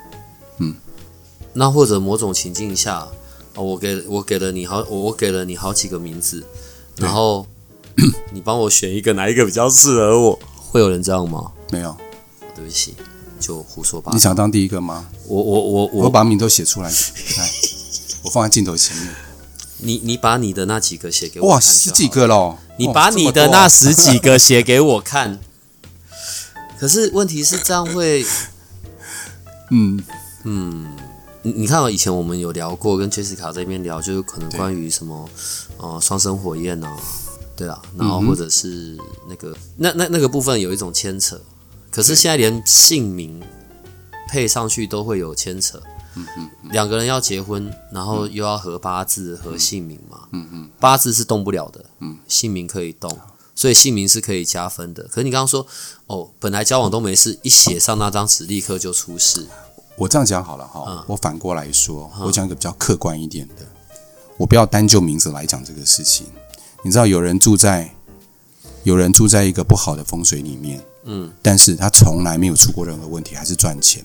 [1.54, 3.06] 那或者某种情境下，
[3.54, 6.44] 哦、我给我给了你好，我我给了你好几个名字，
[6.96, 7.46] 然后
[8.32, 10.38] 你帮我选一个，哪一个比较适合我？
[10.56, 11.52] 会有人这样吗？
[11.70, 11.94] 没有，
[12.54, 12.94] 对不起，
[13.38, 14.14] 就胡说八道。
[14.14, 15.06] 你想当第一个吗？
[15.26, 16.88] 我我我我，我把名都写出来，
[17.38, 17.50] 来，
[18.22, 19.14] 我放在镜头前面。
[19.84, 22.56] 你你把你的那几个写给我哇，十几个喽！
[22.78, 25.40] 你把你的那十几个写给我看。
[26.78, 28.24] 可是问题是这样会，
[29.70, 30.02] 嗯
[30.44, 30.86] 嗯，
[31.42, 35.28] 你你看哦，以前我们有聊过，跟 Jessica 这边聊，就是可能关于什么
[35.78, 36.96] 呃双生火焰啊，
[37.56, 38.96] 对啊，然后或者是
[39.28, 41.40] 那个、那那那个部分有一种牵扯，
[41.90, 43.42] 可是现在连姓名
[44.28, 45.82] 配上去都会有牵扯。
[46.14, 46.26] 嗯
[46.70, 50.28] 两个人要结婚，然后又要合八字、合姓名嘛。
[50.32, 53.18] 嗯嗯，八字是动不了的，嗯，姓名可以动，
[53.54, 55.04] 所以姓名是可以加分的。
[55.04, 55.66] 可是你刚刚说，
[56.06, 59.46] 哦，本来交往都没事，一写上那张纸立刻就出事。
[60.02, 61.04] 我这样讲好了哈，嗯。
[61.06, 63.64] 我反过来说，我讲一个比较客观一点的，
[64.36, 66.26] 我不要单就名字来讲这个事情。
[66.82, 67.88] 你知道有人住在
[68.82, 74.04] 有人住在一个不好的风水里面，嗯，但是他从来没有出过任何问题，还是赚钱，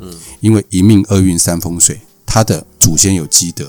[0.00, 3.66] 嗯，因为一命二运三风水，他的祖先有积德，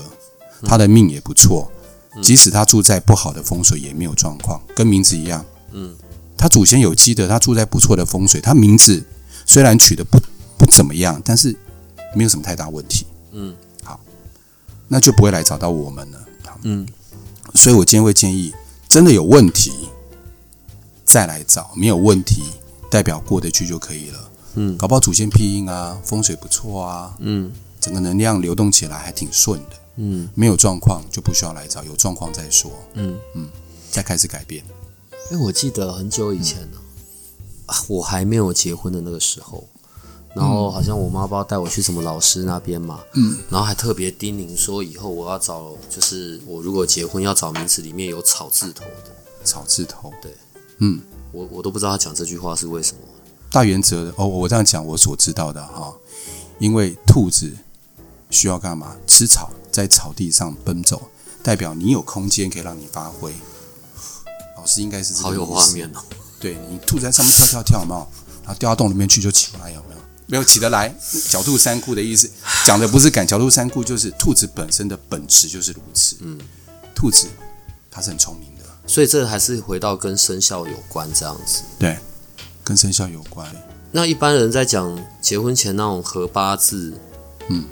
[0.64, 1.72] 他的命也不错，
[2.20, 5.42] 即使他住在不好的风水也没有状况，跟名字一样，
[5.72, 5.96] 嗯，
[6.36, 9.02] 他祖先有积德，他住在不错的风水，他名字
[9.46, 10.20] 虽然取得不
[10.58, 11.56] 不怎么样，但是
[12.14, 13.98] 没有什么太大问题，嗯，好，
[14.88, 16.58] 那就不会来找到我们了，好。
[16.62, 16.86] 嗯，
[17.54, 18.52] 所以我今天会建议，
[18.88, 19.72] 真的有问题
[21.04, 22.42] 再来找，没有问题
[22.90, 24.30] 代表过得去就可以了。
[24.54, 24.76] 嗯。
[24.78, 27.52] 搞不好祖先庇荫啊，风水不错啊，嗯。
[27.80, 29.76] 整个能量流动起来还挺顺的。
[29.96, 30.28] 嗯。
[30.34, 33.18] 没有状况就不需要来找，有状况再说，嗯。
[33.34, 33.48] 嗯。
[33.90, 34.64] 再开始改变。
[35.30, 36.78] 因为我记得很久以前呢、
[37.66, 39.68] 啊，我还没有结婚的那个时候，
[40.34, 49.12] 然后好像我妈不知道带我去什么老师那边嘛，嗯，然后还特别叮咛说以后我要找，就是我如果结婚要找名字里面有草字头的，
[49.44, 50.36] 草字头，对，
[50.78, 52.98] 嗯，我我都不知道他讲这句话是为什么。
[53.50, 55.94] 大原则的哦，我这样讲我所知道的哈，
[56.58, 57.52] 因为兔子
[58.30, 58.96] 需要干嘛？
[59.06, 61.00] 吃草，在草地上奔走，
[61.44, 63.32] 代表你有空间可以让你发挥。
[64.56, 66.00] 老师应该是这个好有画面哦。
[66.40, 68.06] 对你兔子在上面跳跳跳，有没有？
[68.42, 69.93] 然后掉到洞里面去就起不来，有没有？
[70.26, 70.94] 没有起得来。
[71.28, 72.30] 狡兔三窟的意思
[72.64, 76.16] 讲的不是赶狡兔三窟，就是兔子本身的本质就是如此。
[76.20, 76.38] 嗯，
[76.94, 77.26] 兔子
[77.90, 81.62] 它是很聪明的，所以这还是回到跟生肖有关这样子。
[81.78, 81.98] 对，
[82.62, 83.46] 跟生肖有关。
[83.92, 86.94] 那一般人在讲结婚前那种合八字，
[87.48, 87.64] 嗯，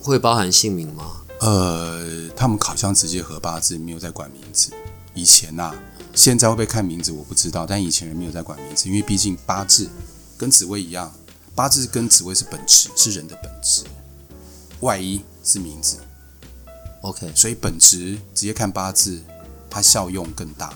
[0.00, 1.04] 会包含姓名吗？
[1.40, 4.70] 呃，他们好像直接合八字，没有在管名字。
[5.14, 5.74] 以前呐、
[6.14, 9.88] 现在会不会看名字我不知道，但以前人没有在管名字，因为毕竟八字
[10.36, 11.12] 跟紫薇一样，
[11.58, 13.82] 八字跟紫薇是本质，是人的本质，
[14.78, 15.96] 外衣是名字
[17.02, 19.20] ，OK，所以本质直接看八字，
[19.68, 20.72] 它效用更大。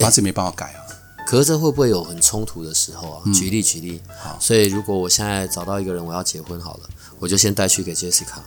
[0.00, 0.82] 八字没办法改啊，
[1.28, 3.22] 可是这会不会有很冲突的时候啊？
[3.32, 4.36] 举例举例，嗯好。
[4.40, 6.90] 所以如果我现在找到一个人，我要结婚好了，
[7.20, 8.40] 我就先带去给 Jessica，、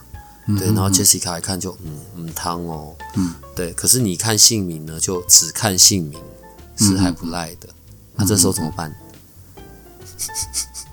[0.59, 6.20] 对，嗯然后 Jessica 一看就嗯嗯汤哦，嗯，对，可是你看姓名呢，就只看姓名，
[6.76, 7.70] 是还不赖的，
[8.16, 8.93] 那、这时候怎么办？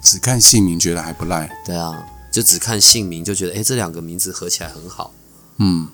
[0.03, 1.49] 只看姓名觉得还不赖。
[1.65, 5.15] 对啊，就只看姓名就觉得，哎，这两个名字合起来很好，
[5.59, 5.89] 嗯，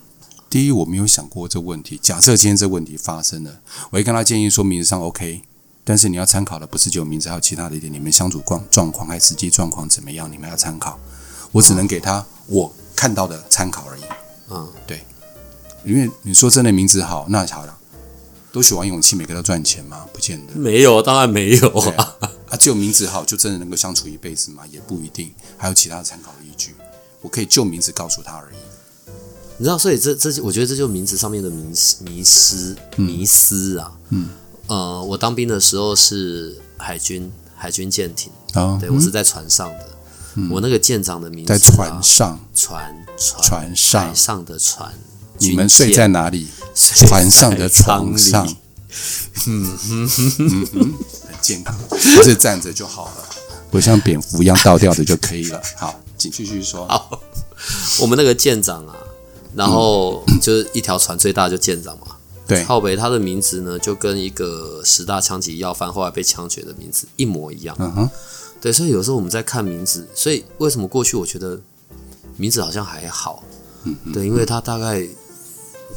[0.48, 1.98] 第一我没有想过这问题。
[2.02, 5.42] 假设今天这问题发生了，我会跟他建议说名字上 OK，
[5.84, 10.98] 但是你要参考的不是只有名字，还有其他的一点，你们相处状状况还有实际状况怎么样，你们要参考。
[11.52, 14.02] 我只能给他我看到的参考而已。
[14.50, 15.04] 嗯，对，
[15.84, 17.77] 因为你说真的名字好，那好了，
[18.50, 20.06] 都喜欢勇气，每个都赚钱吗？
[20.12, 20.54] 不见得。
[20.54, 22.16] 没有，当然没有啊。
[22.20, 24.62] 啊，啊，只有名字好就真的能够相处一辈子吗？
[24.70, 26.74] 也不一定，还有其他的参考依据。
[27.20, 28.56] 我可以就名字告诉他而已。
[29.58, 33.92] 你知道，所以这这，我觉得这就是名字上面的迷失迷失迷失啊。
[34.10, 34.28] 嗯，
[34.68, 39.88] 呃，我当兵的时候是海军海军舰艇，啊，对我是在船上的。
[40.50, 44.94] 我那个舰长的名字、啊、在船上，船船船上海上的船，
[45.38, 46.46] 你们睡在哪里？
[46.78, 48.46] 船上的床上，
[49.46, 53.28] 嗯哼，很健康，不是站着就好了，
[53.70, 55.60] 不像蝙蝠一样倒吊着就可以了。
[55.76, 56.86] 好，请继续说。
[56.86, 57.20] 好，
[58.00, 58.94] 我们那个舰长啊，
[59.54, 62.06] 然后就是一条船最大就舰长嘛。
[62.46, 67.76] 对，浩北他的名字呢，就跟一个十大枪击要犯后来被枪决的名字一模一样。
[67.78, 68.10] 嗯哼，
[68.60, 71.60] 对，所以有时候我们在看名字，所以为什么过去我觉得
[72.36, 73.42] 名字好像还好，
[73.84, 75.06] 嗯对，因为他大概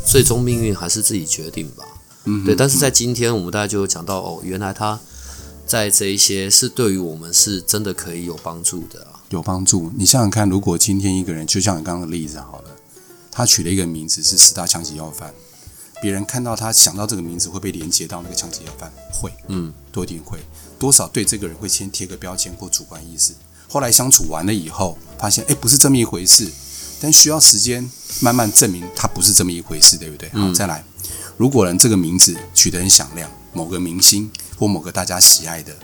[0.06, 1.86] 最终命运还是自己决定吧，
[2.26, 2.56] 嗯对。
[2.56, 5.00] 但是在今天，我们大家就讲到哦，原来他
[5.66, 9.24] 在这一些是对于我们是真的可以有帮助的啊。
[9.30, 9.92] 有帮助。
[9.96, 12.70] 你想想看，如果今天一个人，就像你刚刚的例子好了，
[13.32, 15.34] 他取了一个名字是十大枪击要犯，
[16.02, 20.40] 别人看到他想到这个名字会被连接到那个枪击要犯，会，嗯，多一定会，
[20.78, 23.32] 多少对这个人会先贴个标签或主观意识。
[23.70, 26.50] 后来相处完了以后，发现哎不是这么一回事，
[27.02, 27.90] 但需要时间
[28.20, 30.30] 慢慢证明它不是这么一回事，对不对？
[30.30, 30.86] 好，再来，
[31.36, 35.76] 如果人这个名字取得很响亮，某个明星或某个大家喜爱的，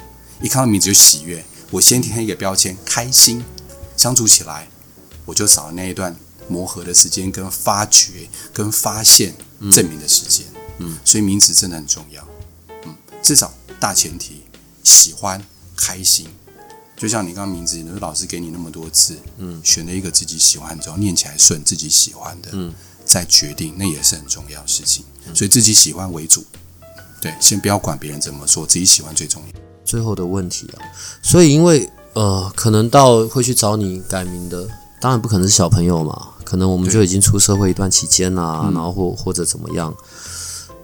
[0.41, 3.43] 一看到名字就喜悦，我先贴一个标签，开心，
[3.97, 4.67] 相处起来，
[5.25, 6.15] 我就少了那一段
[6.47, 9.33] 磨合的时间、跟发掘、跟发现、
[9.71, 10.45] 证明的时间。
[10.77, 12.23] 嗯，所以名字真的很重要。
[12.85, 14.43] 嗯，至少大前提
[14.83, 15.43] 喜欢、
[15.75, 16.27] 开心。
[16.97, 22.73] 就像你刚刚名字，你说老师给你那么多字，嗯，选了一个自己喜欢之后，念起来顺，自己喜欢的，嗯，
[23.05, 25.05] 再决定，那也是很重要的事情。
[25.35, 26.43] 所以自己喜欢为主，
[27.21, 29.59] 对，先不要管别人怎么说，自己喜欢最重要。
[29.85, 30.81] 最后的问题啊，
[31.21, 34.67] 所以因为呃，可能到会去找你改名的，
[34.99, 39.95] 当然不可能是小朋友嘛，可能我们就已经出社会一段期间啦、然后或或者怎么样，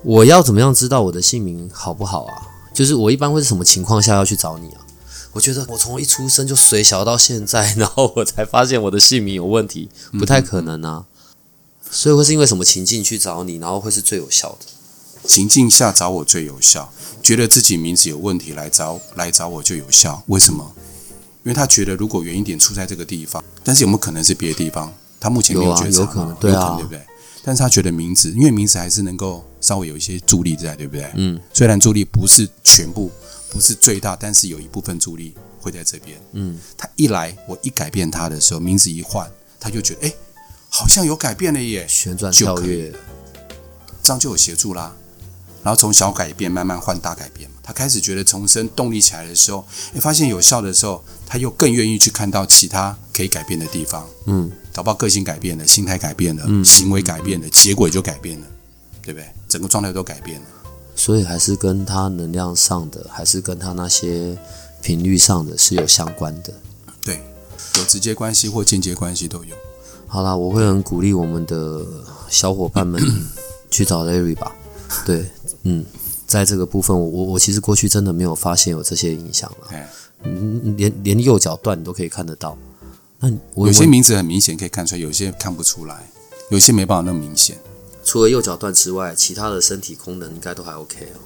[0.04, 2.34] 我要怎么样知道我的姓名好不好啊？
[2.72, 4.83] 就是我一般会是什么情况下要去找你啊？
[5.34, 11.06] 我觉得我从一出生就水小到现在，然后我才发现我的姓名有问题，不太可能啊。
[11.92, 14.66] 所以会是因为什么情境去找你，然后会是最有效的？
[15.28, 20.24] 情境下找我最有效，觉得自己名字有问题来找来找我就有效。
[20.28, 20.74] 为什么？
[21.44, 24.94] 因为他觉得如果远一点出在这个地方，但是有没有可能是别的地方？
[25.20, 27.02] 他目前没有啊觉察嘛有可能对啊有可能对不对？
[27.44, 31.10] 但是他觉得名字，因为名字还是能够稍微有一些助力在，对不对？
[31.16, 33.12] 嗯，虽然助力不是全部，
[33.54, 36.20] 不是最大，但是有一部分助力会在这边。
[36.32, 40.14] 嗯，他一来，我一改变他的时候，名字一换，他就觉得哎，
[40.70, 42.92] 好像有改变了耶，旋转跳跃，
[44.02, 44.92] 这样就有协助啦。
[45.64, 47.58] 然后从小改变慢慢换大改变嘛。
[47.62, 54.06] 他开始觉得重生动力起来的时候，诶，发现有效的时候，他又更愿意去看到其他可以改变的地方。
[54.26, 58.48] 嗯，搞不好个性改变了，心态改变了，行为改变了，结果也就改变了，
[59.02, 59.30] 对不对？
[59.48, 60.48] 整个状态都改变了。
[61.04, 64.38] 所以还是跟他能量上的，还是跟他那些
[64.82, 66.54] 频率上的是有相关的。
[67.04, 67.20] 对，
[67.78, 69.54] 有直接关系或间接关系都有。
[70.08, 71.86] 好啦，我会很鼓励我们的
[72.30, 73.04] 小伙伴们
[73.70, 74.56] 去找 Larry 吧。
[75.06, 75.30] 对，
[75.64, 75.84] 嗯，
[76.26, 79.68] 在这个部分，我我我其实过去真的没有发现有这些影响了。
[79.72, 79.90] 哎，
[80.24, 82.58] 嗯，连连右脚断你都可以看得到。
[83.20, 86.10] 那有些名字很明显可以看出来，有些看不出来，
[86.50, 87.58] 有些没办法那么明显。
[88.04, 91.20] 除了右脚断之外，其他的身体功能应该都还 OK 哦。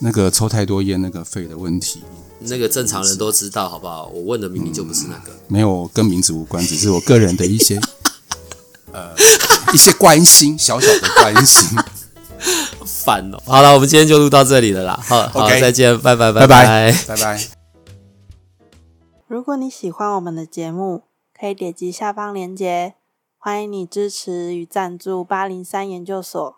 [0.00, 2.02] 那个抽太多烟，那个肺的问题，
[2.40, 4.06] 那个正常人都知道，好不好？
[4.08, 5.30] 我问的明明就不是那个。
[5.48, 7.80] 没有跟名字无关，只是我个人的一些
[8.92, 9.14] 呃
[9.72, 11.78] 一些关心，小小的关心。
[12.84, 13.38] 烦哦。
[13.46, 15.00] 好了，我们今天就录到这里了啦。
[15.06, 17.48] 好，好，OK 再见，拜拜，拜拜拜，拜拜。
[19.28, 21.04] 如果你喜欢我们的节目，
[21.38, 22.94] 可以点击下方链接，
[23.46, 26.56] 欢迎你支持与赞助八零三研究所。